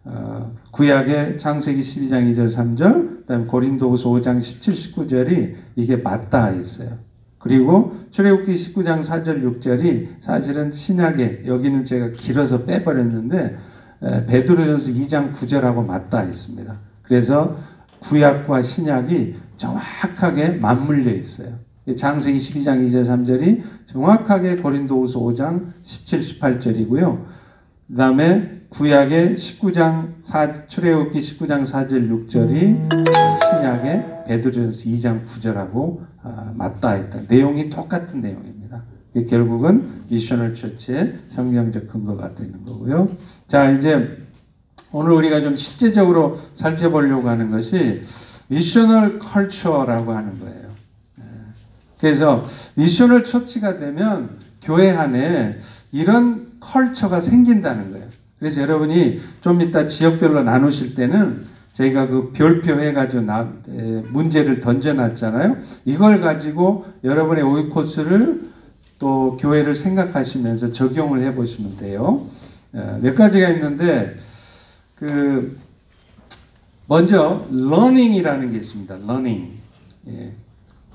어, 0.04 0.52
구약의 0.72 1.38
창세기 1.38 1.80
12장 1.80 2.30
2절 2.30 2.46
3절, 2.54 3.20
그다음 3.20 3.46
고린도후서 3.46 4.08
5장 4.10 4.40
17, 4.40 4.72
19절이 4.72 5.54
이게 5.76 5.96
맞닿아 5.96 6.50
있어요. 6.52 6.98
그리고 7.38 7.96
출애굽기 8.10 8.52
19장 8.52 9.00
4절 9.02 9.42
6절이 9.60 10.20
사실은 10.20 10.70
신약에 10.70 11.44
여기는 11.46 11.84
제가 11.84 12.12
길어서 12.12 12.64
빼버렸는데 12.64 13.56
베드로전서 14.26 14.92
2장 14.92 15.32
9절하고 15.32 15.84
맞닿아 15.84 16.24
있습니다. 16.24 16.80
그래서 17.02 17.56
구약과 18.00 18.62
신약이 18.62 19.34
정확하게 19.56 20.50
맞물려 20.50 21.12
있어요. 21.12 21.58
장세기 21.94 22.38
12장 22.38 22.86
2절 22.86 23.04
3절이 23.04 23.62
정확하게 23.86 24.56
고린도후서 24.56 25.20
5장 25.20 25.72
17, 25.82 26.20
18절이고요. 26.40 27.24
그 27.88 27.94
다음에 27.96 28.59
구약의 28.70 29.34
19장 29.34 30.14
4 30.20 30.66
출애굽기 30.66 31.18
19장 31.18 31.62
4절 31.62 32.08
6절이 32.08 33.36
신약의 33.36 34.24
베드로전서 34.26 34.84
2장 34.84 35.24
9절하고 35.26 36.00
아, 36.22 36.52
맞닿아 36.54 36.96
있다. 36.96 37.22
내용이 37.28 37.68
똑같은 37.68 38.20
내용입니다. 38.20 38.84
결국은 39.28 40.04
missional 40.08 40.54
church의 40.54 41.14
성경적 41.28 41.88
근거가 41.88 42.34
되는 42.34 42.64
거고요. 42.64 43.08
자, 43.48 43.70
이제 43.70 44.18
오늘 44.92 45.12
우리가 45.12 45.40
좀 45.40 45.56
실제적으로 45.56 46.38
살펴보려고 46.54 47.28
하는 47.28 47.50
것이 47.50 48.02
missional 48.46 49.18
culture라고 49.18 50.12
하는 50.12 50.38
거예요. 50.38 50.68
예. 51.20 51.24
그래서 51.98 52.44
missional 52.76 53.24
church가 53.24 53.76
되면 53.78 54.38
교회 54.62 54.90
안에 54.90 55.58
이런 55.90 56.50
culture가 56.60 57.20
생긴다는 57.20 57.92
거예요. 57.92 58.09
그래서 58.40 58.62
여러분이 58.62 59.20
좀 59.42 59.60
이따 59.60 59.86
지역별로 59.86 60.42
나누실 60.42 60.94
때는 60.94 61.44
저희가 61.74 62.08
그 62.08 62.32
별표 62.32 62.80
해가지고 62.80 63.22
나, 63.22 63.52
에, 63.68 64.02
문제를 64.08 64.60
던져놨잖아요. 64.60 65.56
이걸 65.84 66.20
가지고 66.20 66.86
여러분의 67.04 67.44
오이코스를 67.44 68.50
또 68.98 69.36
교회를 69.38 69.74
생각하시면서 69.74 70.72
적용을 70.72 71.22
해보시면 71.22 71.76
돼요. 71.76 72.26
에, 72.74 72.98
몇 73.00 73.14
가지가 73.14 73.50
있는데 73.50 74.16
그 74.96 75.56
먼저 76.86 77.46
learning이라는 77.52 78.50
게 78.50 78.56
있습니다. 78.56 78.96
learning. 78.96 79.52
예. 80.08 80.32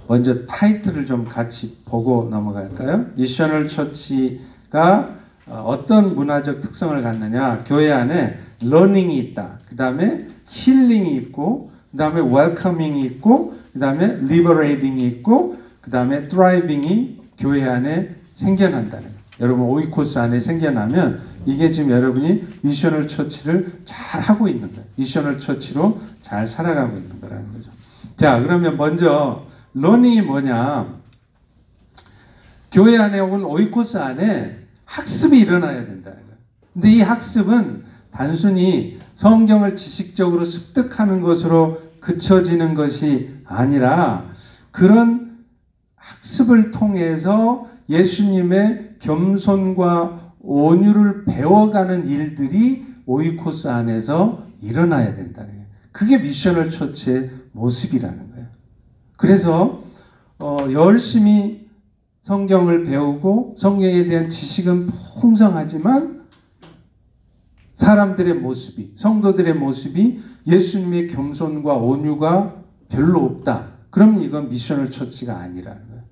먼저 0.08 0.46
타이틀을 0.46 1.06
좀 1.06 1.26
같이 1.26 1.78
보고 1.86 2.28
넘어갈까요? 2.30 3.08
missional 3.16 3.68
church가 3.68 5.16
어, 5.48 5.64
어떤 5.68 6.16
문화적 6.16 6.62
특성을 6.62 7.00
갖느냐? 7.02 7.64
교회 7.66 7.92
안에 7.92 8.40
learning이 8.62 9.18
있다. 9.20 9.60
그 9.70 9.76
다음에 9.76 10.28
healing이 10.48 11.16
있고, 11.18 11.72
그 11.92 11.98
다음에 11.98 12.22
welcoming이 12.22 13.02
있고, 13.06 13.54
그 13.74 13.80
다음에 13.80 14.18
liberating이 14.22 15.06
있고, 15.08 15.58
그 15.82 15.92
다음에 15.92 16.28
thriving이 16.28 17.22
교회 17.38 17.64
안에 17.64 18.16
생겨난다는. 18.34 19.16
여러분 19.42 19.66
오이코스 19.66 20.18
안에 20.18 20.40
생겨나면 20.40 21.20
이게 21.46 21.70
지금 21.70 21.92
여러분이 21.92 22.44
missional 22.62 23.08
church를 23.08 23.82
잘 23.84 24.22
하고 24.22 24.48
있는 24.48 24.72
거예요. 24.74 24.86
missional 24.96 25.40
church로 25.40 26.00
잘 26.22 26.48
살아가고 26.48 26.98
있는 26.98 27.20
거라는 27.20 27.54
거죠. 27.54 27.70
자, 28.16 28.40
그러면 28.40 28.78
먼저 28.78 29.46
learning이 29.74 30.22
뭐냐? 30.22 30.88
교회 32.72 32.98
안에 32.98 33.20
혹은 33.20 33.44
오이코스 33.44 33.98
안에 33.98 34.65
학습이 34.86 35.40
일어나야 35.40 35.86
된다는 35.86 36.20
거예요. 36.20 36.38
근데 36.74 36.92
이 36.92 37.02
학습은 37.02 37.84
단순히 38.12 39.00
성경을 39.16 39.76
지식적으로 39.76 40.46
습득하는 40.46 41.22
것으로 41.22 41.82
그쳐지는 42.00 42.76
것이 42.76 43.34
아니라 43.46 44.30
그런 44.72 45.46
학습을 45.96 46.72
통해서 46.72 47.68
예수님의 47.90 48.96
겸손과 49.00 50.34
온유를 50.40 51.26
배워가는 51.26 52.08
일들이 52.08 52.86
오이코스 53.06 53.68
안에서 53.68 54.46
일어나야 54.62 55.16
된다는 55.16 55.52
거예요. 55.52 55.66
그게 55.92 56.18
미셔널 56.18 56.70
처치의 56.70 57.30
모습이라는 57.54 58.32
거예요. 58.32 58.48
그래서 59.18 59.82
어, 60.38 60.68
열심히 60.72 61.65
성경을 62.26 62.82
배우고 62.82 63.54
성경에 63.56 64.04
대한 64.06 64.30
지식은 64.30 64.88
풍성하지만 65.22 66.24
사람들의 67.72 68.34
모습이 68.34 68.94
성도들의 68.96 69.54
모습이 69.54 70.20
예수님의 70.48 71.06
겸손과 71.10 71.76
온유가 71.76 72.56
별로 72.90 73.24
없다. 73.26 73.68
그럼 73.92 74.24
이건 74.24 74.50
missional 74.50 74.90
church가 74.90 75.38
아니라는 75.38 75.88
거예요. 75.88 76.04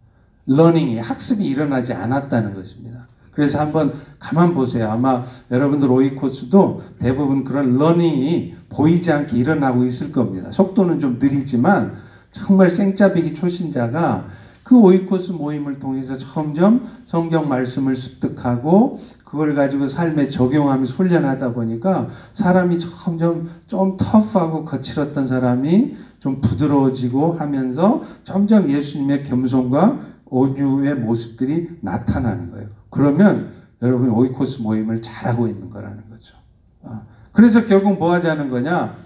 learning이 0.46 1.00
학습이 1.00 1.44
일어나지 1.44 1.94
않았다는 1.94 2.54
것입니다. 2.54 3.08
그래서 3.32 3.60
한번 3.60 3.92
가만 4.20 4.54
보세요. 4.54 4.92
아마 4.92 5.24
여러분들 5.50 5.90
오이코스도 5.90 6.84
대부분 7.00 7.44
그런 7.44 7.80
learning이 7.80 8.54
보이지 8.70 9.12
않게 9.12 9.36
일어나고 9.36 9.84
있을 9.84 10.12
겁니다. 10.12 10.52
속도는 10.52 11.00
좀 11.00 11.18
느리지만 11.18 11.96
정말 12.30 12.70
생짜배기 12.70 13.34
초신자가 13.34 14.28
그 14.74 14.80
오이코스 14.80 15.34
모임을 15.34 15.78
통해서 15.78 16.16
점점 16.18 16.84
성경 17.06 17.48
말씀을 17.48 17.96
습득하고 17.96 19.00
그걸 19.24 19.54
가지고 19.54 19.86
삶에 19.86 20.28
적용하면서 20.28 20.96
훈련하다 20.96 21.54
보니까 21.54 22.08
사람이 22.34 22.80
점점 22.80 23.48
좀 23.68 23.98
터프하고 23.98 24.66
거칠었던 24.66 25.28
사람이 25.28 25.96
좀 26.18 26.42
부드러워지고 26.42 27.34
하면서 27.34 28.02
점점 28.24 28.68
예수님의 28.68 29.26
겸손과 29.26 30.00
온유의 30.26 30.96
모습들이 30.96 31.78
나타나는 31.82 32.50
거예요. 32.50 32.68
그러면 32.90 33.52
여러분 33.84 34.10
오이코스 34.10 34.64
모임을 34.64 35.04
잘하고 35.04 35.48
있는 35.48 35.70
거라는 35.70 36.10
거죠. 36.10 36.36
아, 36.82 37.04
그래서 37.32 37.68
결국 37.68 38.00
뭐 38.00 38.12
하자는 38.12 38.50
거냐? 38.50 39.03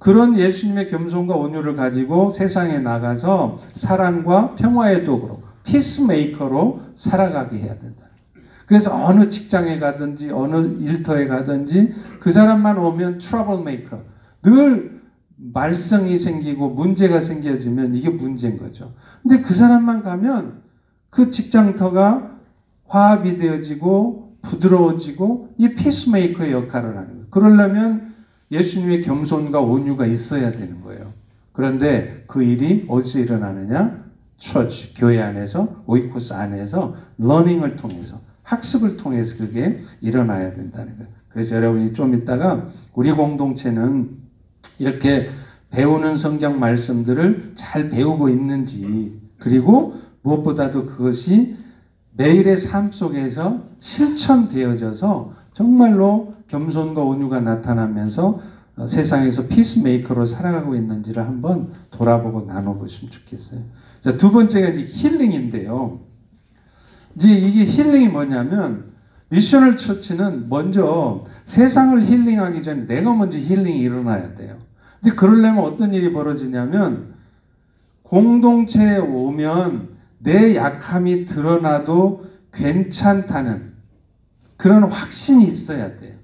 그런 0.00 0.36
예수님의 0.36 0.88
겸손과 0.88 1.36
온유를 1.36 1.76
가지고 1.76 2.30
세상에 2.30 2.78
나가서 2.78 3.58
사랑과 3.74 4.54
평화의 4.54 5.04
도구로 5.04 5.42
peacemaker로 5.64 6.80
살아가게 6.94 7.58
해야 7.58 7.78
된다. 7.78 8.06
그래서 8.66 8.94
어느 9.04 9.28
직장에 9.28 9.78
가든지 9.78 10.30
어느 10.30 10.78
일터에 10.80 11.26
가든지 11.26 11.92
그 12.18 12.30
사람만 12.30 12.78
오면 12.78 13.18
트러블 13.18 13.62
메이커. 13.64 14.00
늘 14.42 15.02
말썽이 15.36 16.16
생기고 16.16 16.70
문제가 16.70 17.20
생겨지면 17.20 17.94
이게 17.94 18.08
문제인 18.08 18.58
거죠. 18.58 18.94
근데 19.22 19.42
그 19.42 19.54
사람만 19.54 20.02
가면 20.02 20.62
그 21.10 21.28
직장터가 21.28 22.38
화합이 22.86 23.36
되어지고 23.36 24.36
부드러워지고 24.42 25.50
이 25.58 25.74
peacemaker의 25.74 26.52
역할을 26.52 26.96
하는 26.96 27.08
거예요. 27.08 27.26
그러려면 27.30 28.14
예수님의 28.50 29.02
겸손과 29.02 29.60
온유가 29.60 30.06
있어야 30.06 30.52
되는 30.52 30.80
거예요. 30.80 31.12
그런데 31.52 32.24
그 32.26 32.42
일이 32.42 32.84
어디서 32.88 33.20
일어나느냐? 33.20 34.04
처치, 34.36 34.94
교회 34.94 35.20
안에서, 35.20 35.82
오이코스 35.86 36.32
안에서, 36.32 36.94
learning을 37.18 37.76
통해서, 37.76 38.20
학습을 38.42 38.96
통해서 38.96 39.36
그게 39.36 39.78
일어나야 40.00 40.52
된다는 40.54 40.96
거예요. 40.96 41.10
그래서 41.28 41.54
여러분이 41.56 41.92
좀 41.92 42.14
이따가 42.14 42.66
우리 42.94 43.12
공동체는 43.12 44.10
이렇게 44.78 45.28
배우는 45.70 46.16
성경 46.16 46.58
말씀들을 46.58 47.52
잘 47.54 47.90
배우고 47.90 48.28
있는지, 48.30 49.20
그리고 49.38 49.94
무엇보다도 50.22 50.86
그것이 50.86 51.54
매일의 52.16 52.56
삶 52.56 52.90
속에서 52.90 53.62
실천되어져서 53.78 55.32
정말로 55.52 56.34
겸손과 56.50 57.02
온유가 57.02 57.40
나타나면서 57.40 58.38
어, 58.76 58.86
세상에서 58.86 59.46
peacemaker로 59.46 60.26
살아가고 60.26 60.74
있는지를 60.74 61.26
한번 61.26 61.72
돌아보고 61.90 62.42
나눠보시면 62.42 63.10
좋겠어요. 63.10 63.60
자, 64.00 64.16
두 64.16 64.30
번째가 64.30 64.70
이제 64.70 64.82
힐링인데요. 64.82 66.00
이제 67.14 67.32
이게 67.32 67.64
힐링이 67.64 68.08
뭐냐면 68.08 68.90
missional 69.28 69.76
church는 69.76 70.48
먼저 70.48 71.22
세상을 71.44 72.02
힐링하기 72.02 72.62
전에 72.62 72.86
내가 72.86 73.14
먼저 73.14 73.38
힐링이 73.38 73.78
일어나야 73.78 74.34
돼요. 74.34 74.58
근데 75.00 75.14
그러려면 75.14 75.64
어떤 75.64 75.94
일이 75.94 76.12
벌어지냐면 76.12 77.14
공동체에 78.02 78.98
오면 78.98 79.88
내 80.18 80.56
약함이 80.56 81.26
드러나도 81.26 82.24
괜찮다는 82.52 83.72
그런 84.56 84.82
확신이 84.84 85.44
있어야 85.44 85.96
돼요. 85.96 86.19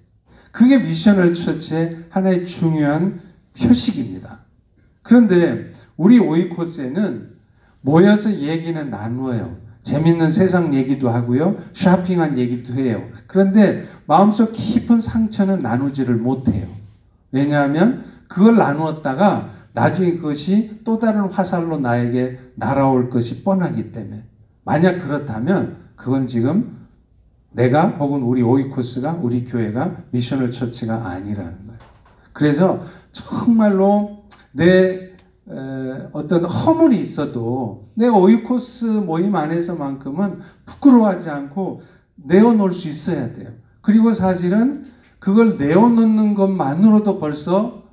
그게 0.56 0.78
missional 0.78 1.34
church의 1.34 2.06
하나의 2.08 2.46
중요한 2.46 3.20
표식입니다. 3.60 4.40
그런데 5.02 5.70
우리 5.98 6.18
오이코스에는 6.18 7.28
모여서 7.82 8.32
얘기는 8.32 8.88
나누어요. 8.88 9.58
재밌는 9.82 10.30
세상 10.30 10.72
얘기도 10.72 11.10
하고요. 11.10 11.58
쇼핑한 11.74 12.38
얘기도 12.38 12.72
해요. 12.72 13.06
그런데 13.26 13.84
마음속 14.06 14.52
깊은 14.52 15.02
상처는 15.02 15.58
나누지를 15.58 16.16
못해요. 16.16 16.66
왜냐하면 17.32 18.02
그걸 18.26 18.56
나누었다가 18.56 19.50
나중에 19.74 20.12
그것이 20.14 20.80
또 20.84 20.98
다른 20.98 21.30
화살로 21.30 21.80
나에게 21.80 22.38
날아올 22.54 23.10
것이 23.10 23.44
뻔하기 23.44 23.92
때문에 23.92 24.24
만약 24.64 24.96
그렇다면 24.96 25.76
그건 25.96 26.26
지금 26.26 26.85
내가 27.56 27.88
혹은 27.88 28.22
우리 28.22 28.42
오이코스가 28.42 29.18
우리 29.22 29.44
교회가 29.44 29.96
미셔널 30.10 30.50
처치가 30.50 31.06
아니라는 31.08 31.66
거예요. 31.66 31.80
그래서 32.34 32.80
정말로 33.12 34.18
내 34.52 35.12
어떤 36.12 36.44
허물이 36.44 36.98
있어도 36.98 37.86
내가 37.96 38.16
오이코스 38.18 38.84
모임 38.84 39.34
안에서만큼은 39.34 40.38
부끄러워하지 40.66 41.30
않고 41.30 41.80
내어놓을 42.16 42.72
수 42.72 42.88
있어야 42.88 43.32
돼요. 43.32 43.50
그리고 43.80 44.12
사실은 44.12 44.84
그걸 45.18 45.56
내어놓는 45.56 46.34
것만으로도 46.34 47.18
벌써 47.18 47.84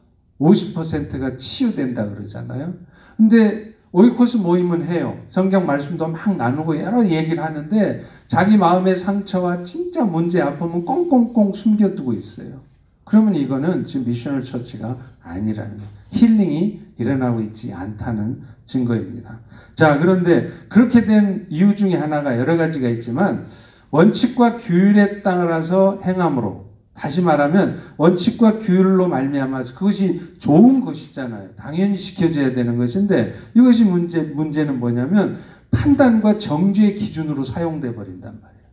50%가 0.41 1.37
치유된다 1.37 2.09
그러잖아요. 2.09 2.73
근데 3.15 3.72
오이코스 3.93 4.37
모임은 4.37 4.87
해요. 4.87 5.19
성경 5.27 5.67
말씀도 5.67 6.07
막 6.07 6.35
나누고 6.35 6.79
여러 6.79 7.05
얘기를 7.05 7.43
하는데 7.43 8.01
자기 8.25 8.57
마음의 8.57 8.95
상처와 8.95 9.61
진짜 9.61 10.03
문제 10.03 10.41
아픔은 10.41 10.83
꽁꽁꽁 10.83 11.53
숨겨두고 11.53 12.13
있어요. 12.13 12.61
그러면 13.03 13.35
이거는 13.35 13.83
지금 13.83 14.07
미셔널 14.07 14.43
처치가 14.43 14.97
아니라는 15.21 15.77
거예요. 15.77 15.89
힐링이 16.09 16.81
일어나고 16.97 17.41
있지 17.41 17.71
않다는 17.71 18.41
증거입니다. 18.65 19.41
자, 19.75 19.99
그런데 19.99 20.47
그렇게 20.69 21.05
된 21.05 21.45
이유 21.51 21.75
중에 21.75 21.93
하나가 21.93 22.39
여러 22.39 22.57
가지가 22.57 22.89
있지만 22.89 23.45
원칙과 23.91 24.57
규율에 24.57 25.21
따라서 25.21 25.99
행함으로 26.03 26.62
다시 26.93 27.21
말하면 27.21 27.77
원칙과 27.97 28.59
규율로 28.59 29.07
말미암아서 29.07 29.73
그것이 29.73 30.35
좋은 30.37 30.81
것이잖아요. 30.81 31.55
당연히 31.55 31.97
지켜져야 31.97 32.53
되는 32.53 32.77
것인데 32.77 33.33
이것이 33.55 33.83
문제 33.85 34.21
문제는 34.21 34.79
뭐냐면 34.79 35.37
판단과 35.71 36.37
정죄의 36.37 36.95
기준으로 36.95 37.43
사용돼 37.43 37.95
버린단 37.95 38.39
말이에요. 38.41 38.63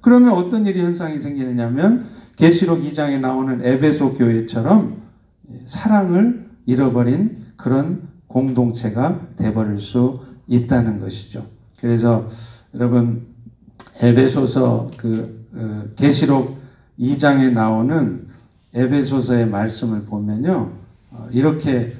그러면 0.00 0.32
어떤 0.32 0.66
일이 0.66 0.80
현상이 0.80 1.20
생기느냐면 1.20 2.04
계시록 2.36 2.82
2장에 2.82 3.20
나오는 3.20 3.64
에베소 3.64 4.14
교회처럼 4.14 5.00
사랑을 5.64 6.50
잃어버린 6.66 7.36
그런 7.56 8.08
공동체가 8.26 9.28
돼버릴 9.36 9.78
수 9.78 10.20
있다는 10.48 11.00
것이죠. 11.00 11.46
그래서 11.80 12.26
여러분 12.74 13.26
에베소서 14.02 14.90
그 14.96 15.46
어, 15.54 15.84
계시록 15.94 16.61
2장에 16.98 17.52
나오는 17.52 18.26
에베소서의 18.74 19.46
말씀을 19.46 20.04
보면요. 20.04 20.72
어, 21.10 21.28
이렇게 21.30 21.96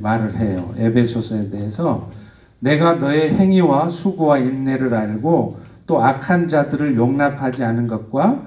말을 0.00 0.36
해요. 0.36 0.74
에베소서에 0.76 1.50
대해서 1.50 2.10
내가 2.58 2.94
너의 2.94 3.34
행위와 3.34 3.88
수고와 3.88 4.38
인내를 4.38 4.94
알고 4.94 5.60
또 5.86 6.02
악한 6.02 6.48
자들을 6.48 6.96
용납하지 6.96 7.64
않은 7.64 7.86
것과 7.86 8.46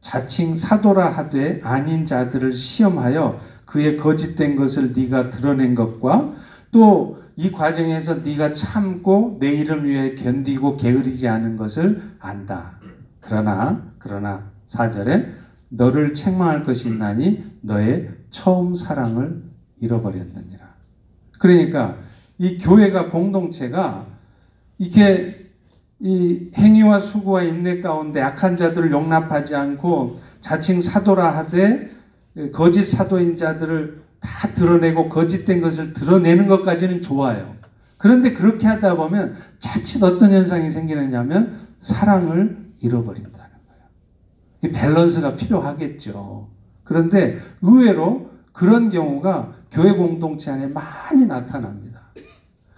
자칭 0.00 0.54
사도라 0.54 1.08
하되 1.08 1.60
아닌 1.64 2.06
자들을 2.06 2.52
시험하여 2.52 3.38
그의 3.64 3.96
거짓된 3.96 4.56
것을 4.56 4.92
네가 4.94 5.30
드러낸 5.30 5.74
것과 5.74 6.32
또 6.70 7.16
이 7.36 7.52
과정에서 7.52 8.16
네가 8.16 8.54
참고 8.54 9.36
내 9.38 9.48
이름 9.48 9.84
위해 9.84 10.14
견디고 10.14 10.78
게으르지 10.78 11.28
않은 11.28 11.58
것을 11.58 12.00
안다. 12.18 12.80
그러나 13.20 13.82
그러나 13.98 14.50
4절에 14.66 15.34
너를 15.68 16.14
책망할 16.14 16.64
것이 16.64 16.88
있나니 16.88 17.44
너의 17.60 18.10
처음 18.30 18.74
사랑을 18.74 19.42
잃어버렸느니라. 19.80 20.66
그러니까 21.38 21.98
이 22.38 22.58
교회가 22.58 23.10
공동체가 23.10 24.06
이렇게 24.78 25.46
이 25.98 26.50
행위와 26.54 26.98
수고와 27.00 27.42
인내 27.42 27.80
가운데 27.80 28.20
악한 28.20 28.56
자들을 28.56 28.92
용납하지 28.92 29.54
않고 29.54 30.18
자칭 30.40 30.80
사도라 30.80 31.36
하되 31.36 31.88
거짓 32.52 32.82
사도인 32.84 33.36
자들을 33.36 34.02
다 34.20 34.52
드러내고 34.52 35.08
거짓된 35.08 35.62
것을 35.62 35.92
드러내는 35.92 36.48
것까지는 36.48 37.00
좋아요. 37.00 37.56
그런데 37.96 38.34
그렇게 38.34 38.66
하다 38.66 38.96
보면 38.96 39.34
자칫 39.58 40.02
어떤 40.02 40.32
현상이 40.32 40.70
생기느냐면 40.70 41.58
사랑을 41.80 42.72
잃어버린다는 42.80 43.32
거예요. 43.32 43.45
밸런스가 44.60 45.34
필요하겠죠. 45.36 46.48
그런데 46.84 47.36
의외로 47.62 48.30
그런 48.52 48.88
경우가 48.90 49.52
교회 49.70 49.92
공동체 49.92 50.50
안에 50.50 50.68
많이 50.68 51.26
나타납니다. 51.26 52.00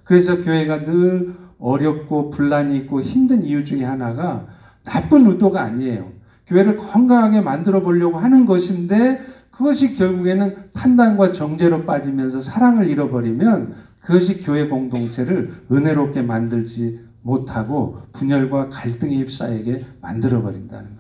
그래서 0.05 0.43
교회가 0.43 0.83
늘 0.83 1.35
어렵고 1.59 2.31
분란이 2.31 2.77
있고 2.79 3.01
힘든 3.01 3.45
이유 3.45 3.65
중에 3.65 3.85
하나가 3.85 4.47
나쁜 4.85 5.27
의도가 5.27 5.61
아니에요. 5.63 6.11
교회를 6.47 6.77
건강하게 6.77 7.43
만들어 7.43 7.83
보려고 7.83 8.19
하는 8.19 8.47
것인데 8.47 9.21
그것이 9.51 9.95
결국에는 9.95 10.71
판단과 10.73 11.33
정죄로 11.33 11.85
빠지면서 11.85 12.41
사랑을 12.41 12.89
잃어버리면 12.89 13.75
그것이 14.01 14.41
교회 14.41 14.69
공동체를 14.69 15.51
은혜롭게 15.71 16.23
만들지 16.23 17.05
못하고 17.23 17.99
분열과 18.13 18.71
갈등에 18.71 19.17
휩싸이게 19.17 19.85
만들어 20.01 20.41
버린다는 20.41 20.97
거예요. 20.97 20.98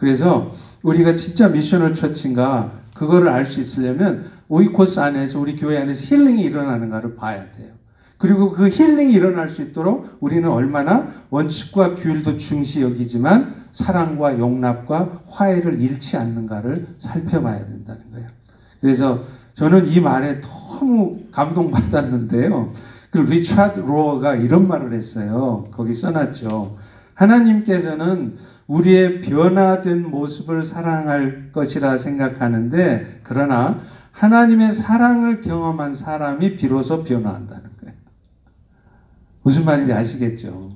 그래서 0.00 0.50
우리가 0.82 1.14
진짜 1.14 1.48
missional 1.48 1.94
church인가 1.94 2.72
그거를 2.94 3.28
알 3.28 3.44
수 3.44 3.60
있으려면 3.60 4.24
오이코스 4.48 4.98
안에서 5.00 5.38
우리 5.38 5.54
교회 5.56 5.78
안에서 5.78 6.16
힐링이 6.16 6.42
일어나는가를 6.42 7.14
봐야 7.14 7.48
돼요. 7.50 7.72
그리고 8.18 8.50
그 8.50 8.68
힐링이 8.68 9.12
일어날 9.12 9.48
수 9.48 9.62
있도록 9.62 10.18
우리는 10.20 10.46
얼마나 10.48 11.08
원칙과 11.30 11.94
규율도 11.94 12.36
중시 12.36 12.82
여기지만 12.82 13.54
사랑과 13.72 14.38
용납과 14.38 15.22
화해를 15.26 15.80
잃지 15.80 16.16
않는가를 16.16 16.86
살펴봐야 16.98 17.64
된다는 17.64 18.02
거예요. 18.10 18.26
그래서 18.80 19.22
저는 19.54 19.86
이 19.86 20.00
말에 20.00 20.40
너무 20.40 21.18
감동받았는데요. 21.30 22.72
그 23.10 23.18
리차드 23.18 23.80
로어가 23.80 24.36
이런 24.36 24.68
말을 24.68 24.92
했어요. 24.92 25.68
거기 25.72 25.94
써놨죠. 25.94 26.76
하나님께서는 27.14 28.34
우리의 28.70 29.20
변화된 29.20 30.08
모습을 30.08 30.62
사랑할 30.62 31.50
것이라 31.50 31.98
생각하는데 31.98 33.20
그러나 33.24 33.80
하나님의 34.12 34.72
사랑을 34.72 35.40
경험한 35.40 35.94
사람이 35.94 36.54
비로소 36.56 37.02
변화한다는 37.02 37.64
거예요. 37.80 37.94
무슨 39.42 39.64
말인지 39.64 39.92
아시겠죠? 39.92 40.70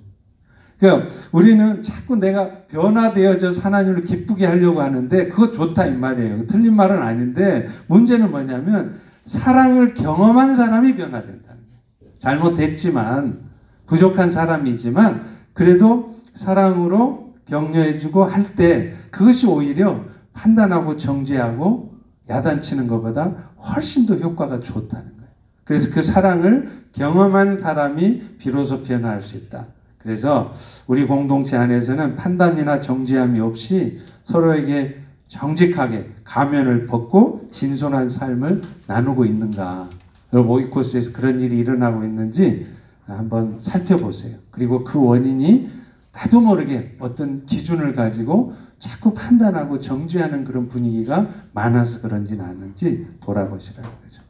그러니까 0.78 1.08
우리는 1.30 1.82
자꾸 1.82 2.16
내가 2.16 2.66
변화되어져 2.66 3.52
하나님을 3.60 4.02
기쁘게 4.02 4.44
하려고 4.44 4.80
하는데 4.80 5.28
그거 5.28 5.52
좋다 5.52 5.86
이 5.86 5.92
말이에요. 5.96 6.46
틀린 6.46 6.74
말은 6.74 7.00
아닌데 7.00 7.68
문제는 7.86 8.32
뭐냐면 8.32 8.98
사랑을 9.22 9.94
경험한 9.94 10.56
사람이 10.56 10.96
변화된다는 10.96 11.62
거예요. 12.00 12.14
잘못했지만 12.18 13.44
부족한 13.86 14.32
사람이지만 14.32 15.22
그래도 15.52 16.16
사랑으로 16.34 17.24
격려해주고 17.46 18.24
할 18.24 18.54
때 18.54 18.92
그것이 19.10 19.46
오히려 19.46 20.04
판단하고 20.32 20.96
정죄하고 20.96 21.94
야단치는 22.28 22.86
것보다 22.86 23.52
훨씬 23.58 24.06
더 24.06 24.14
효과가 24.14 24.60
좋다는 24.60 25.04
거예요. 25.04 25.30
그래서 25.64 25.90
그 25.92 26.02
사랑을 26.02 26.68
경험한 26.92 27.60
사람이 27.60 28.36
비로소 28.38 28.82
변화할 28.82 29.22
수 29.22 29.36
있다. 29.36 29.66
그래서 29.98 30.52
우리 30.86 31.06
공동체 31.06 31.56
안에서는 31.56 32.16
판단이나 32.16 32.80
정죄함이 32.80 33.40
없이 33.40 33.98
서로에게 34.22 34.98
정직하게 35.26 36.10
가면을 36.24 36.84
벗고 36.84 37.46
진솔한 37.50 38.08
삶을 38.10 38.62
나누고 38.86 39.24
있는가. 39.24 39.88
여러분 40.32 40.56
오이코스에서 40.56 41.12
그런 41.12 41.40
일이 41.40 41.58
일어나고 41.58 42.04
있는지 42.04 42.66
한번 43.06 43.58
살펴보세요. 43.58 44.36
그리고 44.50 44.84
그 44.84 45.02
원인이 45.02 45.68
나도 46.14 46.40
모르게 46.40 46.96
어떤 47.00 47.44
기준을 47.44 47.94
가지고 47.94 48.52
자꾸 48.78 49.14
판단하고 49.14 49.78
정죄하는 49.78 50.44
그런 50.44 50.68
분위기가 50.68 51.28
많아서 51.52 52.00
그런지는 52.00 52.44
않은지 52.44 53.06
돌아보시라는 53.20 53.88
거죠. 54.02 54.22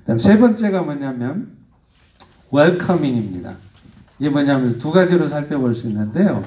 그다음 0.00 0.18
세 0.18 0.38
번째가 0.38 0.82
뭐냐면 0.82 1.56
웰커밍입니다. 2.52 3.56
이게 4.18 4.30
뭐냐면 4.30 4.78
두 4.78 4.92
가지로 4.92 5.28
살펴볼 5.28 5.74
수 5.74 5.88
있는데요. 5.88 6.44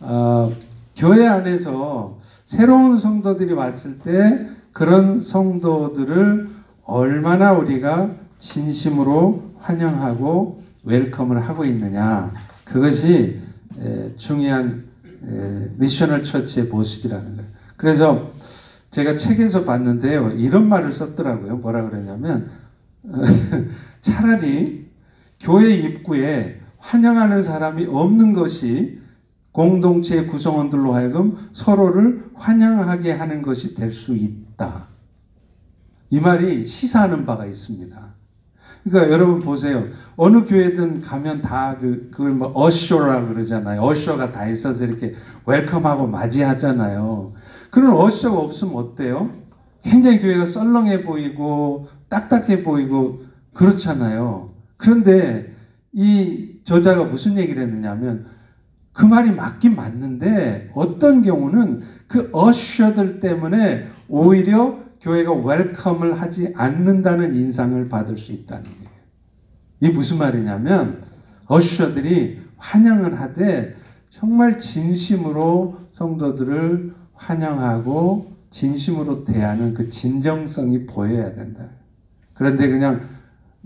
어, 0.00 0.52
교회 0.96 1.26
안에서 1.26 2.18
새로운 2.20 2.96
성도들이 2.96 3.52
왔을 3.52 3.98
때 3.98 4.46
그런 4.72 5.20
성도들을 5.20 6.48
얼마나 6.84 7.52
우리가 7.52 8.10
진심으로 8.38 9.54
환영하고 9.58 10.62
웰컴을 10.84 11.40
하고 11.40 11.64
있느냐. 11.64 12.32
그것이 12.64 13.38
에, 13.38 13.53
중요한 14.16 14.84
에, 15.26 15.70
미셔널 15.76 16.22
처치의 16.22 16.66
모습이라는 16.66 17.36
거예요. 17.36 17.50
그래서 17.76 18.30
제가 18.90 19.16
책에서 19.16 19.64
봤는데요. 19.64 20.30
이런 20.32 20.68
말을 20.68 20.92
썼더라고요. 20.92 21.56
뭐라 21.56 21.88
그러냐면 21.88 22.48
차라리 24.00 24.90
교회 25.40 25.74
입구에 25.74 26.60
환영하는 26.78 27.42
사람이 27.42 27.86
없는 27.86 28.32
것이 28.34 28.98
공동체의 29.52 30.26
구성원들로 30.26 30.94
하여금 30.94 31.36
서로를 31.52 32.24
환영하게 32.34 33.12
하는 33.12 33.42
것이 33.42 33.74
될 33.74 33.90
수 33.90 34.14
있다. 34.14 34.88
이 36.10 36.20
말이 36.20 36.64
시사하는 36.66 37.24
바가 37.24 37.46
있습니다. 37.46 38.14
그러니까 38.84 39.12
여러분 39.12 39.40
보세요. 39.40 39.88
어느 40.16 40.44
교회든 40.44 41.00
가면 41.00 41.40
다 41.40 41.78
그, 41.80 42.10
그걸 42.10 42.32
뭐 42.32 42.52
어쇼라 42.54 43.26
그러잖아요. 43.26 43.80
어쇼가 43.80 44.30
다 44.30 44.46
있어서 44.46 44.84
이렇게 44.84 45.12
웰컴하고 45.46 46.06
맞이하잖아요. 46.06 47.32
그런 47.70 47.96
어시가 47.96 48.34
없으면 48.34 48.74
어때요? 48.76 49.30
굉장히 49.82 50.20
교회가 50.20 50.44
썰렁해 50.44 51.02
보이고 51.02 51.88
딱딱해 52.08 52.62
보이고 52.62 53.22
그렇잖아요. 53.54 54.54
그런데 54.76 55.52
이 55.92 56.60
저자가 56.64 57.04
무슨 57.04 57.38
얘기를 57.38 57.62
했느냐면 57.62 58.26
그 58.92 59.06
말이 59.06 59.30
맞긴 59.30 59.76
맞는데 59.76 60.70
어떤 60.74 61.22
경우는 61.22 61.82
그 62.06 62.28
어셔들 62.32 63.18
때문에 63.18 63.86
오히려 64.08 64.83
교회가 65.04 65.34
웰컴을 65.34 66.18
하지 66.20 66.52
않는다는 66.56 67.34
인상을 67.34 67.88
받을 67.90 68.16
수 68.16 68.32
있다는 68.32 68.64
거예요. 68.64 68.90
이게 69.80 69.92
무슨 69.92 70.16
말이냐면 70.16 71.02
어셔들이 71.46 72.40
환영을 72.56 73.20
하되 73.20 73.74
정말 74.08 74.56
진심으로 74.56 75.76
성도들을 75.92 76.94
환영하고 77.12 78.32
진심으로 78.48 79.24
대하는 79.24 79.74
그 79.74 79.90
진정성이 79.90 80.86
보여야 80.86 81.34
된다. 81.34 81.68
그런데 82.32 82.68
그냥 82.68 83.02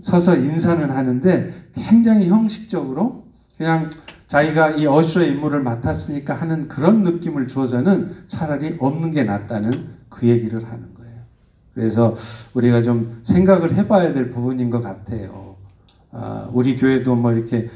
서서 0.01 0.35
인사는 0.35 0.89
하는데 0.89 1.53
굉장히 1.73 2.27
형식적으로 2.27 3.27
그냥 3.57 3.89
자기가 4.27 4.71
이 4.71 4.85
어쇼의 4.85 5.31
임무를 5.31 5.61
맡았으니까 5.63 6.33
하는 6.33 6.67
그런 6.67 7.03
느낌을 7.03 7.47
주어서는 7.47 8.25
차라리 8.27 8.75
없는 8.79 9.11
게 9.11 9.23
낫다는 9.23 9.87
그 10.09 10.27
얘기를 10.27 10.63
하는 10.65 10.93
거예요. 10.93 10.98
그래서 11.79 12.13
우리가 12.53 12.81
좀 12.83 13.19
생각을 13.23 13.73
해봐야 13.73 14.11
될 14.11 14.29
부분인 14.29 14.69
것 14.69 14.81
같아요. 14.81 15.55
아, 16.11 16.49
우리 16.51 16.75
교회도 16.75 17.15
뭐 17.15 17.31
이렇게 17.31 17.69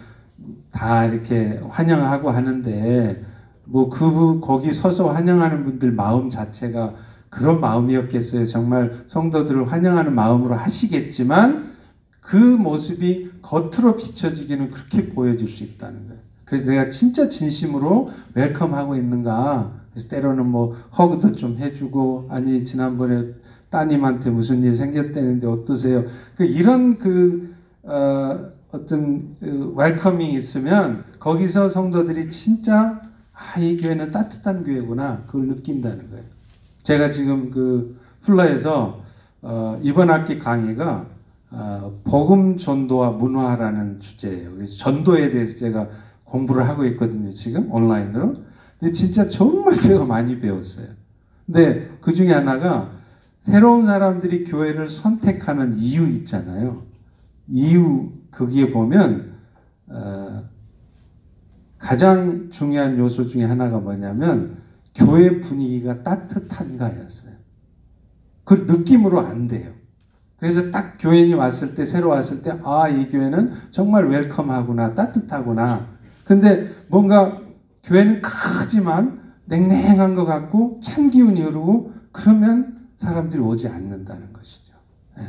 다 0.72 1.06
이렇게 1.06 1.62
환영하고 1.70 2.30
하는데 2.30 3.24
뭐 3.66 3.90
그 3.90 4.40
거기 4.42 4.74
서서 4.74 5.10
환영하는 5.10 5.64
분들 5.64 5.94
마음 5.94 6.30
자체가 6.30 6.96
그런 7.30 7.62
마음이었겠어요. 7.62 8.46
정말 8.46 9.04
성도들을 9.08 9.72
환영하는 9.72 10.14
마음으로 10.14 10.56
하시겠지만 10.56 11.72
그 12.20 12.36
모습이 12.36 13.32
겉으로 13.42 13.96
비춰지기는 13.96 14.70
그렇게 14.70 15.08
보여질 15.10 15.48
수 15.48 15.64
있다는 15.64 16.08
거예요. 16.08 16.22
그래서 16.46 16.70
내가 16.70 16.90
진짜 16.90 17.30
진심으로 17.30 18.10
웰컴하고 18.36 18.96
있는가. 18.96 19.72
그래서 19.92 20.08
때로는 20.10 20.46
뭐 20.46 20.74
허그도 20.98 21.34
좀 21.34 21.58
해주고 21.58 22.28
아니 22.30 22.64
지난번에 22.64 23.34
따님한테 23.74 24.30
무슨 24.30 24.62
일 24.62 24.76
생겼다는데 24.76 25.48
어떠세요? 25.48 26.06
그 26.36 26.46
이런 26.46 27.00
그 27.00 27.56
어, 27.82 28.40
어떤 28.72 29.36
그 29.40 29.74
웰커밍이 29.76 30.34
있으면 30.36 31.04
거기서 31.20 31.70
성도들이 31.70 32.30
진짜 32.30 33.02
아, 33.34 33.60
이 33.60 33.78
교회는 33.78 34.12
따뜻한 34.12 34.64
교회구나 34.64 35.24
그걸 35.26 35.48
느낀다는 35.48 36.12
거예요. 36.12 36.24
제가 36.84 37.10
지금 37.10 37.50
그 37.50 37.98
플러에서 38.22 39.02
어, 39.42 39.80
이번 39.82 40.12
학기 40.12 40.38
강의가 40.38 41.08
어, 41.50 42.00
복음 42.04 42.58
전도와 42.58 43.12
문화라는 43.12 44.00
주제예요. 44.00 44.54
그래서 44.54 44.78
전도에 44.78 45.32
대해서 45.32 45.58
제가 45.58 45.90
공부를 46.26 46.68
하고 46.70 46.86
있거든요. 46.86 47.32
지금 47.32 47.72
온라인으로. 47.72 48.36
근데 48.80 48.92
진짜 48.92 49.28
정말 49.28 49.76
제가 49.82 50.06
많이 50.06 50.40
배웠어요. 50.40 50.88
근데 51.48 51.90
그 52.02 52.14
중에 52.14 52.32
하나가 52.32 53.03
새로운 53.44 53.86
사람들이 53.86 54.46
교회를 54.46 54.90
선택하는 54.90 55.78
이유 55.78 56.08
있잖아요. 56.08 56.84
이유 57.50 58.10
거기에 58.32 58.72
보면 58.72 59.34
어, 59.88 60.44
가장 61.78 62.50
중요한 62.50 62.98
요소 62.98 63.26
중에 63.26 63.44
하나가 63.44 63.80
뭐냐면 63.80 64.56
교회 64.96 65.42
분위기가 65.42 66.04
따뜻한가였어요. 66.04 67.34
그 68.46 68.66
느낌으로 68.66 69.20
안 69.20 69.48
돼요. 69.48 69.74
그래서 70.38 70.72
딱 70.72 70.96
교인이 70.98 71.34
왔을 71.34 71.76
때 71.76 71.86
새로 71.86 72.10
왔을 72.10 72.42
때 72.42 72.52
아 72.64 72.90
이 72.90 73.10
교회는 73.10 73.52
정말 73.72 74.08
웰컴하구나 74.08 74.96
따뜻하구나. 74.96 75.90
근데 76.24 76.66
뭔가 76.88 77.42
교회는 77.84 78.22
크지만 78.22 79.22
냉랭한 79.48 80.16
것 80.16 80.24
같고 80.24 80.80
찬 80.82 81.10
기운이 81.10 81.42
흐르고 81.42 81.92
그러면 82.14 82.73
사람들이 82.98 83.42
오지 83.42 83.68
않는다는 83.68 84.34
것이죠. 84.34 84.74
예. 85.20 85.24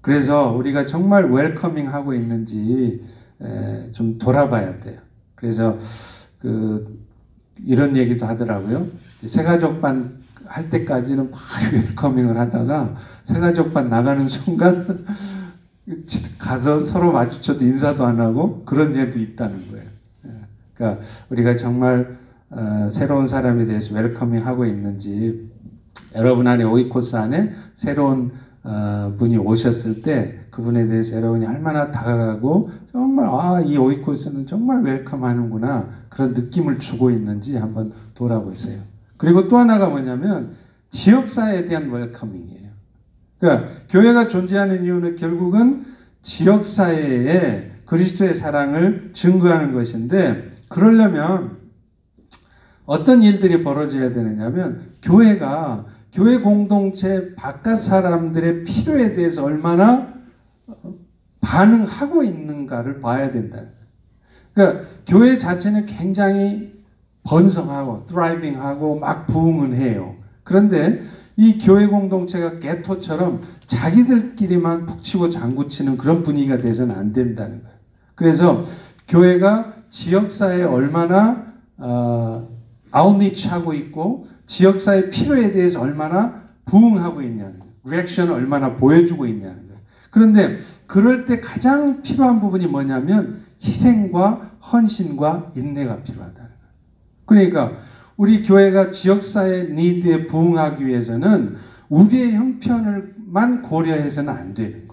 그래서 0.00 0.52
우리가 0.52 0.86
정말 0.86 1.30
웰커밍 1.30 1.92
하고 1.92 2.14
있는지 2.14 3.02
에, 3.40 3.90
좀 3.90 4.18
돌아봐야 4.18 4.78
돼요. 4.78 5.00
그래서 5.34 5.76
그 6.38 6.98
이런 7.64 7.96
얘기도 7.96 8.26
하더라고요. 8.26 8.86
새가족반 9.24 10.24
할 10.46 10.68
때까지는 10.68 11.30
막 11.30 11.40
웰커밍을 11.72 12.38
하다가 12.38 12.94
새가족반 13.24 13.88
나가는 13.88 14.28
순간 14.28 15.04
가서 16.38 16.84
서로 16.84 17.12
마주쳐도 17.12 17.64
인사도 17.64 18.04
안 18.04 18.20
하고 18.20 18.64
그런 18.64 18.96
예도 18.96 19.18
있다는 19.18 19.70
거예요. 19.70 19.86
예. 20.26 20.30
그러니까 20.74 21.04
우리가 21.30 21.56
정말 21.56 22.16
어, 22.50 22.88
새로운 22.92 23.26
사람에 23.26 23.66
대해서 23.66 23.94
웰커밍 23.94 24.46
하고 24.46 24.64
있는지 24.64 25.45
여러분 26.16 26.46
안에 26.46 26.64
오이코스 26.64 27.16
안에 27.16 27.50
새로운 27.74 28.32
어, 28.62 29.14
분이 29.16 29.36
오셨을 29.36 30.02
때 30.02 30.40
그분에 30.50 30.86
대해서 30.86 31.14
여러분이 31.16 31.46
얼마나 31.46 31.90
다가가고 31.90 32.70
정말 32.90 33.26
아 33.26 33.62
이 33.62 33.76
오이코스는 33.76 34.46
정말 34.46 34.82
웰컴하는구나 34.82 35.88
그런 36.08 36.32
느낌을 36.32 36.78
주고 36.78 37.10
있는지 37.10 37.56
한번 37.56 37.92
돌아보세요. 38.14 38.80
그리고 39.16 39.48
또 39.48 39.58
하나가 39.58 39.88
뭐냐면 39.88 40.50
지역사회에 40.90 41.66
대한 41.66 41.90
웰커밍이에요. 41.90 42.70
그러니까 43.38 43.70
교회가 43.88 44.28
존재하는 44.28 44.84
이유는 44.84 45.16
결국은 45.16 45.84
지역사회에 46.22 47.72
그리스도의 47.84 48.34
사랑을 48.34 49.10
증거하는 49.12 49.74
것인데 49.74 50.50
그러려면 50.68 51.58
어떤 52.84 53.22
일들이 53.22 53.62
벌어져야 53.62 54.12
되느냐면 54.12 54.80
교회가 55.02 55.86
교회 56.16 56.38
공동체 56.38 57.34
바깥 57.34 57.78
사람들의 57.78 58.64
필요에 58.64 59.12
대해서 59.12 59.44
얼마나 59.44 60.14
반응하고 61.42 62.22
있는가를 62.22 63.00
봐야 63.00 63.30
된다. 63.30 63.58
그러니까 64.54 64.86
교회 65.06 65.36
자체는 65.36 65.84
굉장히 65.84 66.72
번성하고 67.22 68.06
드라이빙하고 68.06 68.98
막 68.98 69.26
부흥은 69.26 69.74
해요. 69.74 70.16
그런데 70.42 71.02
이 71.36 71.58
교회 71.58 71.86
공동체가 71.86 72.60
게토처럼 72.60 73.42
자기들끼리만 73.66 74.86
북치고 74.86 75.28
장구치는 75.28 75.98
그런 75.98 76.22
분위기가 76.22 76.56
돼서는 76.56 76.96
안 76.96 77.12
된다는 77.12 77.62
거예요. 77.62 77.76
그래서 78.14 78.62
교회가 79.06 79.74
지역사회에 79.90 80.62
얼마나 80.62 81.52
어, 81.76 82.55
아웃리치하고 82.90 83.74
있고 83.74 84.26
지역사회 84.46 85.10
필요에 85.10 85.52
대해서 85.52 85.80
얼마나 85.80 86.42
부응하고 86.64 87.22
있냐는 87.22 87.58
거예요. 87.58 87.72
리액션을 87.84 88.32
얼마나 88.32 88.76
보여주고 88.76 89.26
있냐는 89.26 89.66
거예요. 89.68 89.80
그런데 90.10 90.56
그럴 90.86 91.24
때 91.24 91.40
가장 91.40 92.02
필요한 92.02 92.40
부분이 92.40 92.66
뭐냐면 92.66 93.40
희생과 93.62 94.58
헌신과 94.72 95.52
인내가 95.56 96.02
필요하다는 96.02 96.34
거예요. 96.34 96.56
그러니까 97.26 97.78
우리 98.16 98.42
교회가 98.42 98.90
지역사회 98.90 99.64
니드에 99.64 100.26
부응하기 100.26 100.86
위해서는 100.86 101.56
우리의 101.88 102.32
형편을만 102.32 103.62
고려해서는 103.62 104.32
안 104.32 104.54
되는. 104.54 104.85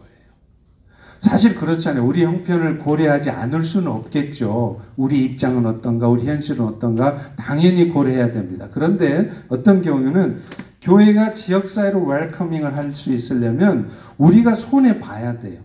사실 1.24 1.56
그렇잖아요. 1.56 2.06
우리 2.06 2.26
형편을 2.26 2.80
고려하지 2.80 3.30
않을 3.30 3.64
수는 3.64 3.88
없겠죠. 3.88 4.82
우리 4.98 5.24
입장은 5.24 5.66
어떤가, 5.66 6.10
우리 6.10 6.26
현실은 6.26 6.66
어떤가, 6.66 7.16
당연히 7.38 7.88
고려해야 7.88 8.30
됩니다. 8.30 8.68
그런데 8.74 9.30
어떤 9.48 9.82
경우는 9.82 10.42
교회가 10.82 11.32
지역사회로 11.32 12.04
웰커밍을 12.06 12.76
할 12.76 12.94
수 12.94 13.14
있으려면 13.14 13.88
우리가 14.18 14.54
손해 14.54 15.00
봐야 15.00 15.40
돼요. 15.40 15.62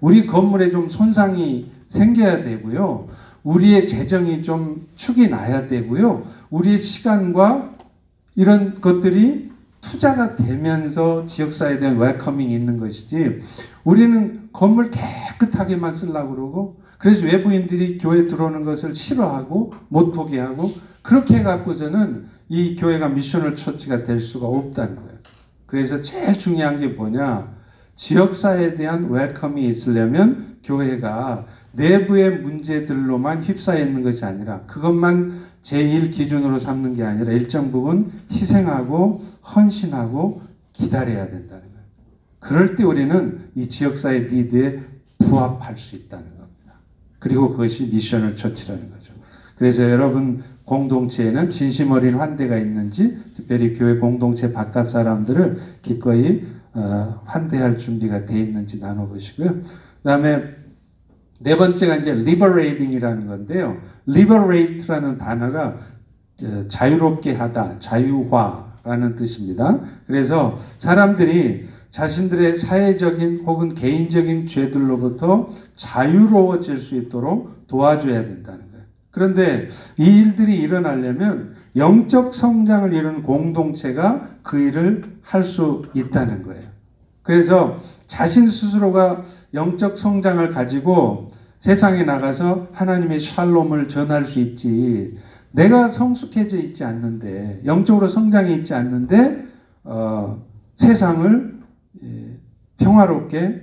우리 0.00 0.24
건물에 0.24 0.70
좀 0.70 0.88
손상이 0.88 1.70
생겨야 1.88 2.42
되고요. 2.42 3.08
우리의 3.42 3.86
재정이 3.86 4.42
좀 4.42 4.86
축이 4.94 5.28
나야 5.28 5.66
되고요. 5.66 6.24
우리의 6.48 6.78
시간과 6.78 7.74
이런 8.36 8.80
것들이 8.80 9.50
투자가 9.84 10.34
되면서 10.34 11.24
지역사회에 11.26 11.78
대한 11.78 11.98
웰커밍이 11.98 12.52
있는 12.52 12.78
것이지 12.78 13.40
우리는 13.84 14.48
건물 14.52 14.90
깨끗하게만 14.90 15.92
쓰려고 15.92 16.34
그러고 16.34 16.80
그래서 16.98 17.26
외부인들이 17.26 17.98
교회 17.98 18.26
들어오는 18.26 18.64
것을 18.64 18.94
싫어하고 18.94 19.74
못 19.88 20.16
오게 20.16 20.40
하고 20.40 20.72
그렇게 21.02 21.36
해갖고서는 21.36 22.26
이 22.48 22.76
교회가 22.76 23.10
미션을 23.10 23.56
처치가 23.56 24.02
될 24.02 24.18
수가 24.18 24.46
없다는 24.46 24.96
거예요. 24.96 25.18
그래서 25.66 26.00
제일 26.00 26.38
중요한 26.38 26.80
게 26.80 26.88
뭐냐 26.88 27.52
지역사회에 27.94 28.74
대한 28.74 29.10
웰컴이 29.10 29.66
있으려면 29.68 30.56
교회가 30.64 31.46
내부의 31.76 32.40
문제들로만 32.40 33.42
휩싸여 33.42 33.84
있는 33.84 34.02
것이 34.02 34.24
아니라 34.24 34.62
그것만 34.66 35.32
제1 35.62 36.12
기준으로 36.12 36.58
삼는 36.58 36.96
게 36.96 37.04
아니라 37.04 37.32
일정 37.32 37.72
부분 37.72 38.10
희생하고 38.30 39.24
헌신하고 39.54 40.42
기다려야 40.72 41.28
된다는 41.28 41.62
거예요. 41.62 41.84
그럴 42.38 42.76
때 42.76 42.84
우리는 42.84 43.50
이 43.54 43.68
지역사회 43.68 44.28
니드에 44.30 44.80
부합할 45.18 45.76
수 45.76 45.96
있다는 45.96 46.26
겁니다. 46.26 46.74
그리고 47.18 47.50
그것이 47.50 47.86
미션을 47.86 48.36
처치라는 48.36 48.90
거죠. 48.90 49.14
그래서 49.56 49.88
여러분 49.88 50.42
공동체에는 50.64 51.48
진심 51.48 51.92
어린 51.92 52.14
환대가 52.14 52.58
있는지 52.58 53.16
특별히 53.34 53.74
교회 53.74 53.98
공동체 53.98 54.52
바깥 54.52 54.86
사람들을 54.86 55.56
기꺼이 55.82 56.42
어, 56.74 57.22
환대할 57.24 57.78
준비가 57.78 58.24
돼 58.24 58.38
있는지 58.40 58.80
나눠보시고요. 58.80 59.48
그 59.48 59.62
다음에 60.02 60.63
네 61.44 61.56
번째가 61.56 61.96
이제 61.96 62.10
liberating이라는 62.10 63.26
건데요. 63.26 63.76
liberate라는 64.08 65.18
단어가 65.18 65.78
저, 66.36 66.66
자유롭게 66.66 67.34
하다, 67.34 67.78
자유화라는 67.78 69.14
뜻입니다. 69.14 69.78
그래서 70.06 70.58
사람들이 70.78 71.66
자신들의 71.90 72.56
사회적인 72.56 73.44
혹은 73.46 73.74
개인적인 73.74 74.46
죄들로부터 74.46 75.48
자유로워질 75.76 76.78
수 76.78 76.96
있도록 76.96 77.66
도와줘야 77.68 78.24
된다는 78.24 78.72
거예요. 78.72 78.86
그런데 79.10 79.68
이 79.98 80.04
일들이 80.04 80.56
일어나려면 80.56 81.54
영적 81.76 82.34
성장을 82.34 82.92
이루는 82.92 83.22
공동체가 83.22 84.28
그 84.42 84.58
일을 84.58 85.04
할 85.22 85.42
수 85.42 85.84
있다는 85.94 86.42
거예요. 86.42 86.74
그래서 87.22 87.76
자신 88.06 88.48
스스로가 88.48 89.22
영적 89.54 89.96
성장을 89.96 90.46
가지고 90.50 91.28
세상에 91.58 92.02
나가서 92.02 92.68
하나님의 92.72 93.20
샬롬을 93.20 93.88
전할 93.88 94.24
수 94.24 94.38
있지. 94.40 95.16
내가 95.52 95.88
성숙해져 95.88 96.58
있지 96.58 96.84
않는데, 96.84 97.62
영적으로 97.64 98.08
성장이 98.08 98.54
있지 98.54 98.74
않는데, 98.74 99.46
어, 99.84 100.42
세상을 100.74 101.54
예, 102.02 102.40
평화롭게 102.78 103.62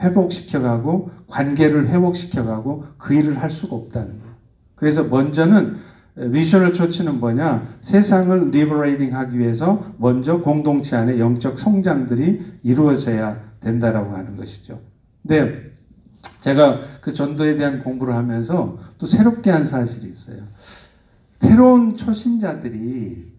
회복시켜가고 0.00 1.10
관계를 1.28 1.88
회복시켜가고 1.88 2.84
그 2.98 3.14
일을 3.14 3.40
할 3.40 3.50
수가 3.50 3.76
없다는 3.76 4.18
거예요. 4.18 4.34
그래서 4.74 5.04
먼저는 5.04 5.76
missional 6.14 6.72
church는 6.72 7.20
뭐냐? 7.20 7.66
세상을 7.80 8.50
liberating 8.50 9.14
하기 9.14 9.38
위해서 9.38 9.82
먼저 9.98 10.40
공동체 10.40 10.96
안에 10.96 11.18
영적 11.18 11.58
성장들이 11.58 12.58
이루어져야 12.62 13.51
된다라고 13.62 14.14
하는 14.14 14.36
것이죠. 14.36 14.80
근데 15.22 15.72
제가 16.40 16.80
그 17.00 17.12
전도에 17.12 17.56
대한 17.56 17.82
공부를 17.82 18.14
하면서 18.14 18.76
또 18.98 19.06
새롭게 19.06 19.50
한 19.50 19.64
사실이 19.64 20.10
있어요. 20.10 20.38
새로운 21.28 21.96
초신자들이 21.96 23.32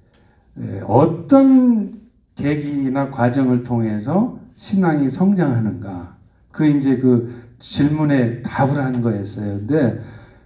예, 0.59 0.81
어떤 0.86 2.01
계기나 2.36 3.09
과정을 3.12 3.63
통해서 3.63 4.39
신앙이 4.55 5.09
성장하는가. 5.09 6.17
그 6.51 6.67
이제 6.67 6.97
그 6.97 7.33
질문에 7.57 8.41
답을 8.43 8.77
한 8.77 9.01
거였어요. 9.01 9.59
근데 9.59 9.99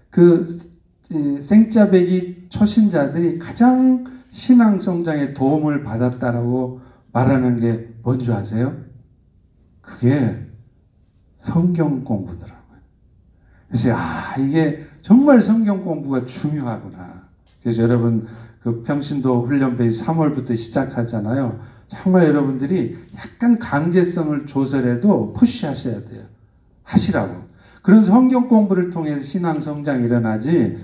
그 0.09 0.47
생자배기 1.41 2.47
초신자들이 2.49 3.39
가장 3.39 4.05
신앙 4.29 4.79
성장에 4.79 5.33
도움을 5.33 5.83
받았다라고 5.83 6.81
말하는 7.11 7.59
게 7.59 7.89
뭔지 8.03 8.31
아세요? 8.31 8.86
그게 9.87 10.37
성경 11.37 12.03
공부더라고요. 12.03 12.77
그래서 13.67 13.93
아 13.95 14.35
이게 14.37 14.83
정말 15.01 15.41
성경 15.41 15.83
공부가 15.83 16.25
중요하구나. 16.25 17.27
그래서 17.61 17.81
여러분 17.83 18.27
그 18.61 18.81
평신도 18.81 19.43
훈련 19.43 19.77
베이스 19.77 20.03
3월부터 20.05 20.57
시작하잖아요. 20.57 21.59
정말 21.87 22.27
여러분들이 22.27 22.97
약간 23.17 23.57
강제성을 23.57 24.45
조절해도 24.45 25.31
푸시하셔야 25.33 26.03
돼요. 26.03 26.25
하시라고. 26.83 27.47
그런 27.81 28.03
성경 28.03 28.49
공부를 28.49 28.89
통해서 28.89 29.19
신앙 29.19 29.61
성장이 29.61 30.03
일어나지 30.03 30.77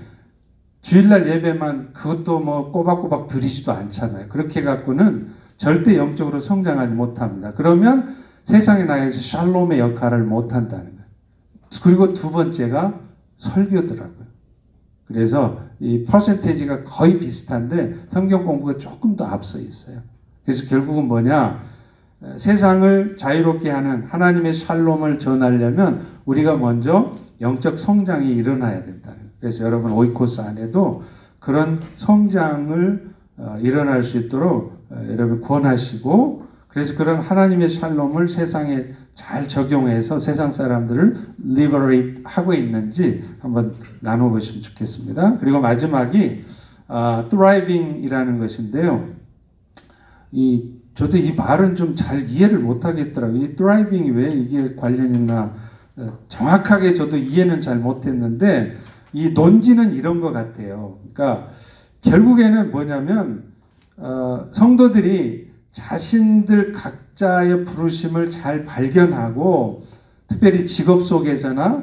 주일날 0.80 1.28
예배만 1.28 1.92
그것도 1.92 2.40
뭐 2.40 2.72
꼬박꼬박 2.72 3.26
드리지도 3.26 3.72
않잖아요. 3.72 4.28
그렇게 4.30 4.62
갖고는 4.62 5.28
절대 5.56 5.98
영적으로 5.98 6.40
성장하지 6.40 6.94
못합니다. 6.94 7.52
그러면 7.52 8.23
세상에 8.44 8.84
나가서 8.84 9.18
샬롬의 9.18 9.78
역할을 9.78 10.24
못한다는 10.24 10.84
거예요. 10.84 11.04
그리고 11.82 12.14
두 12.14 12.30
번째가 12.30 13.00
설교더라고요. 13.36 14.24
그래서 15.06 15.60
이 15.80 16.04
퍼센테이지가 16.04 16.84
거의 16.84 17.18
비슷한데 17.18 17.94
성경 18.08 18.46
공부가 18.46 18.76
조금 18.78 19.16
더 19.16 19.24
앞서 19.24 19.58
있어요. 19.58 19.98
그래서 20.44 20.66
결국은 20.66 21.08
뭐냐? 21.08 21.60
세상을 22.36 23.16
자유롭게 23.16 23.70
하는 23.70 24.04
하나님의 24.04 24.54
샬롬을 24.54 25.18
전하려면 25.18 26.00
우리가 26.24 26.56
먼저 26.56 27.12
영적 27.40 27.78
성장이 27.78 28.30
일어나야 28.30 28.84
된다는 28.84 29.18
거예요. 29.18 29.30
그래서 29.40 29.64
여러분 29.64 29.92
오이코스 29.92 30.40
안에도 30.40 31.02
그런 31.38 31.78
성장을 31.94 33.14
어, 33.36 33.58
일어날 33.60 34.02
수 34.02 34.16
있도록 34.16 34.86
어, 34.90 35.04
여러분 35.10 35.40
권하시고 35.40 36.46
그래서 36.74 36.96
그런 36.96 37.20
하나님의 37.20 37.68
샬롬을 37.68 38.26
세상에 38.26 38.88
잘 39.14 39.46
적용해서 39.46 40.18
세상 40.18 40.50
사람들을 40.50 41.14
liberate 41.38 42.22
하고 42.24 42.52
있는지 42.52 43.22
한번 43.38 43.76
나눠보시면 44.00 44.60
좋겠습니다. 44.60 45.38
그리고 45.38 45.60
마지막이 45.60 46.42
아, 46.88 47.26
thriving이라는 47.30 48.40
것인데요. 48.40 49.06
이 50.32 50.72
저도 50.94 51.16
이 51.16 51.32
말은 51.32 51.76
좀 51.76 51.94
잘 51.94 52.28
이해를 52.28 52.58
못 52.58 52.84
하겠더라고요. 52.84 53.40
이 53.40 53.56
thriving이 53.56 54.10
왜 54.10 54.32
이게 54.32 54.74
관련 54.74 55.14
있나 55.14 55.54
어, 55.96 56.18
정확하게 56.26 56.92
저도 56.92 57.16
이해는 57.16 57.60
잘 57.60 57.78
못했는데 57.78 58.74
이 59.12 59.28
논지는 59.28 59.94
이런 59.94 60.20
것 60.20 60.32
같아요. 60.32 60.98
그러니까 61.12 61.50
결국에는 62.00 62.72
뭐냐면 62.72 63.44
어, 63.96 64.44
성도들이 64.52 65.43
자신들 65.74 66.70
각자의 66.70 67.64
부르심을 67.64 68.30
잘 68.30 68.62
발견하고 68.64 69.84
특별히 70.28 70.64
직업 70.64 71.02
속에서나 71.02 71.82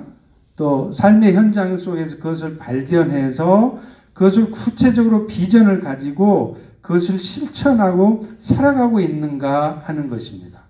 또 0.55 0.89
삶의 0.91 1.33
현장 1.33 1.75
속에서 1.75 2.17
그것을 2.17 2.55
발견해서 2.55 3.77
그것을 4.13 4.49
구체적으로 4.49 5.27
비전을 5.27 5.81
가지고 5.81 6.55
그것을 6.81 7.19
실천하고 7.19 8.25
살아가고 8.37 9.01
있는가 9.01 9.81
하는 9.83 10.09
것입니다. 10.09 10.61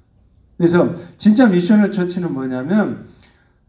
그래서 0.57 0.93
진짜 1.17 1.47
미션을 1.47 1.91
처치는 1.91 2.33
뭐냐면 2.33 3.05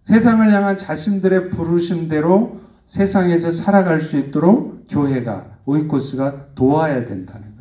세상을 0.02 0.50
향한 0.50 0.78
자신들의 0.78 1.50
부르심대로 1.50 2.60
세상에서 2.86 3.50
살아갈 3.50 4.00
수 4.00 4.16
있도록 4.16 4.86
교회가 4.88 5.58
오이코스가 5.66 6.54
도와야 6.54 7.04
된다는. 7.04 7.51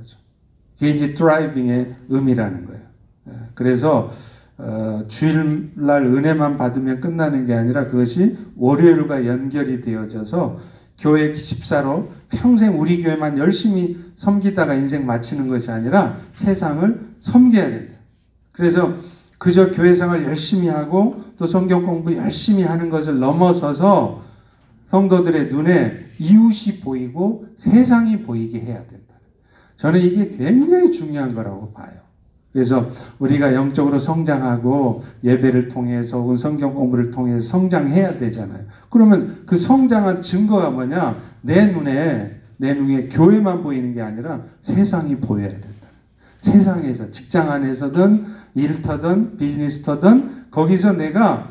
그게 0.81 0.93
이제 0.93 1.13
드라이빙의 1.13 1.93
의미라는 2.09 2.65
거예요. 2.65 2.81
예, 3.29 3.33
그래서 3.53 4.09
어, 4.57 5.03
주일날 5.07 6.07
은혜만 6.07 6.57
받으면 6.57 7.01
끝나는 7.01 7.45
게 7.45 7.53
아니라 7.53 7.85
그것이 7.85 8.35
월요일과 8.57 9.27
연결이 9.27 9.79
되어져서 9.79 10.57
교회 10.97 11.33
집사로 11.33 12.09
평생 12.29 12.79
우리 12.79 13.03
교회만 13.03 13.37
열심히 13.37 13.95
섬기다가 14.15 14.73
인생 14.73 15.05
마치는 15.05 15.47
것이 15.49 15.69
아니라 15.69 16.17
세상을 16.33 16.99
섬겨야 17.19 17.69
된다. 17.69 17.93
그래서 18.51 18.95
그저 19.37 19.69
교회 19.69 19.93
생활 19.93 20.23
열심히 20.23 20.67
하고 20.67 21.21
또 21.37 21.45
성경 21.45 21.85
공부 21.85 22.15
열심히 22.15 22.63
하는 22.63 22.89
것을 22.89 23.19
넘어서서 23.19 24.23
성도들의 24.85 25.49
눈에 25.49 26.07
이웃이 26.17 26.79
보이고 26.79 27.45
세상이 27.55 28.23
보이게 28.23 28.59
해야 28.59 28.79
된다. 28.87 29.10
저는 29.81 29.99
이게 29.99 30.29
굉장히 30.29 30.91
중요한 30.91 31.33
거라고 31.33 31.71
봐요. 31.71 31.89
그래서 32.53 32.87
우리가 33.17 33.55
영적으로 33.55 33.97
성장하고 33.97 35.01
예배를 35.23 35.69
통해서 35.69 36.19
혹은 36.19 36.35
성경 36.35 36.75
공부를 36.75 37.09
통해서 37.09 37.41
성장해야 37.41 38.17
되잖아요. 38.17 38.63
그러면 38.91 39.41
그 39.47 39.57
성장한 39.57 40.21
증거가 40.21 40.69
뭐냐? 40.69 41.17
내 41.41 41.65
눈에 41.65 42.41
내 42.57 42.75
눈에 42.75 43.07
교회만 43.07 43.63
보이는 43.63 43.95
게 43.95 44.01
아니라 44.03 44.43
세상이 44.59 45.15
보여야 45.15 45.49
된다. 45.49 45.67
세상에서 46.41 47.09
직장 47.09 47.49
안에서든 47.49 48.25
일터든 48.53 49.37
비즈니스터든 49.37 50.51
거기서 50.51 50.93
내가 50.93 51.49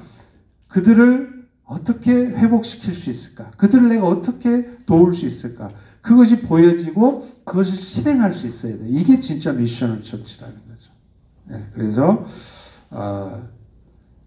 그들을 0.69 1.41
어떻게 1.65 2.13
회복시킬 2.13 2.95
수 2.95 3.11
있을까? 3.11 3.51
그들을 3.57 3.89
내가 3.89 4.07
어떻게 4.07 4.69
도울 4.87 5.15
수 5.15 5.27
있을까? 5.27 5.71
그것이 6.03 6.41
보여지고 6.43 7.29
그것을 7.45 7.77
실행할 7.77 8.33
수 8.33 8.47
있어야 8.47 8.79
돼. 8.79 8.85
이게 8.89 9.21
진짜 9.21 9.53
미션을 9.53 10.03
처치라는 10.03 10.57
거죠. 10.69 10.93
네, 11.49 11.65
그래서 11.75 12.25
어, 12.91 13.43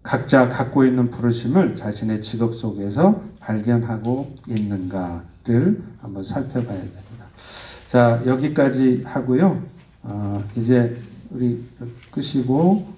각자 0.04 0.50
갖고 0.50 0.86
있는 0.86 1.10
부르심을 1.10 1.76
자신의 1.76 2.22
직업 2.22 2.54
속에서 2.54 3.24
발견하고 3.40 4.36
있는가를 4.48 5.82
한번 6.00 6.24
살펴봐야 6.24 6.80
됩니다. 6.80 7.28
자 7.88 8.22
여기까지 8.26 9.04
하고요. 9.06 9.64
어, 10.04 10.44
이제 10.56 10.98
우리 11.32 11.64
끄시고 12.12 12.94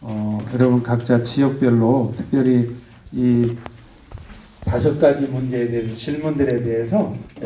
어, 0.00 0.44
여러분 0.54 0.82
각자 0.82 1.22
지역별로 1.22 2.14
특별히 2.16 2.74
이 3.12 3.56
다섯 4.64 4.98
가지 4.98 5.26
문제에 5.26 5.68
대해서 5.70 5.94
질문들에 5.94 6.56
대해서 6.56 7.14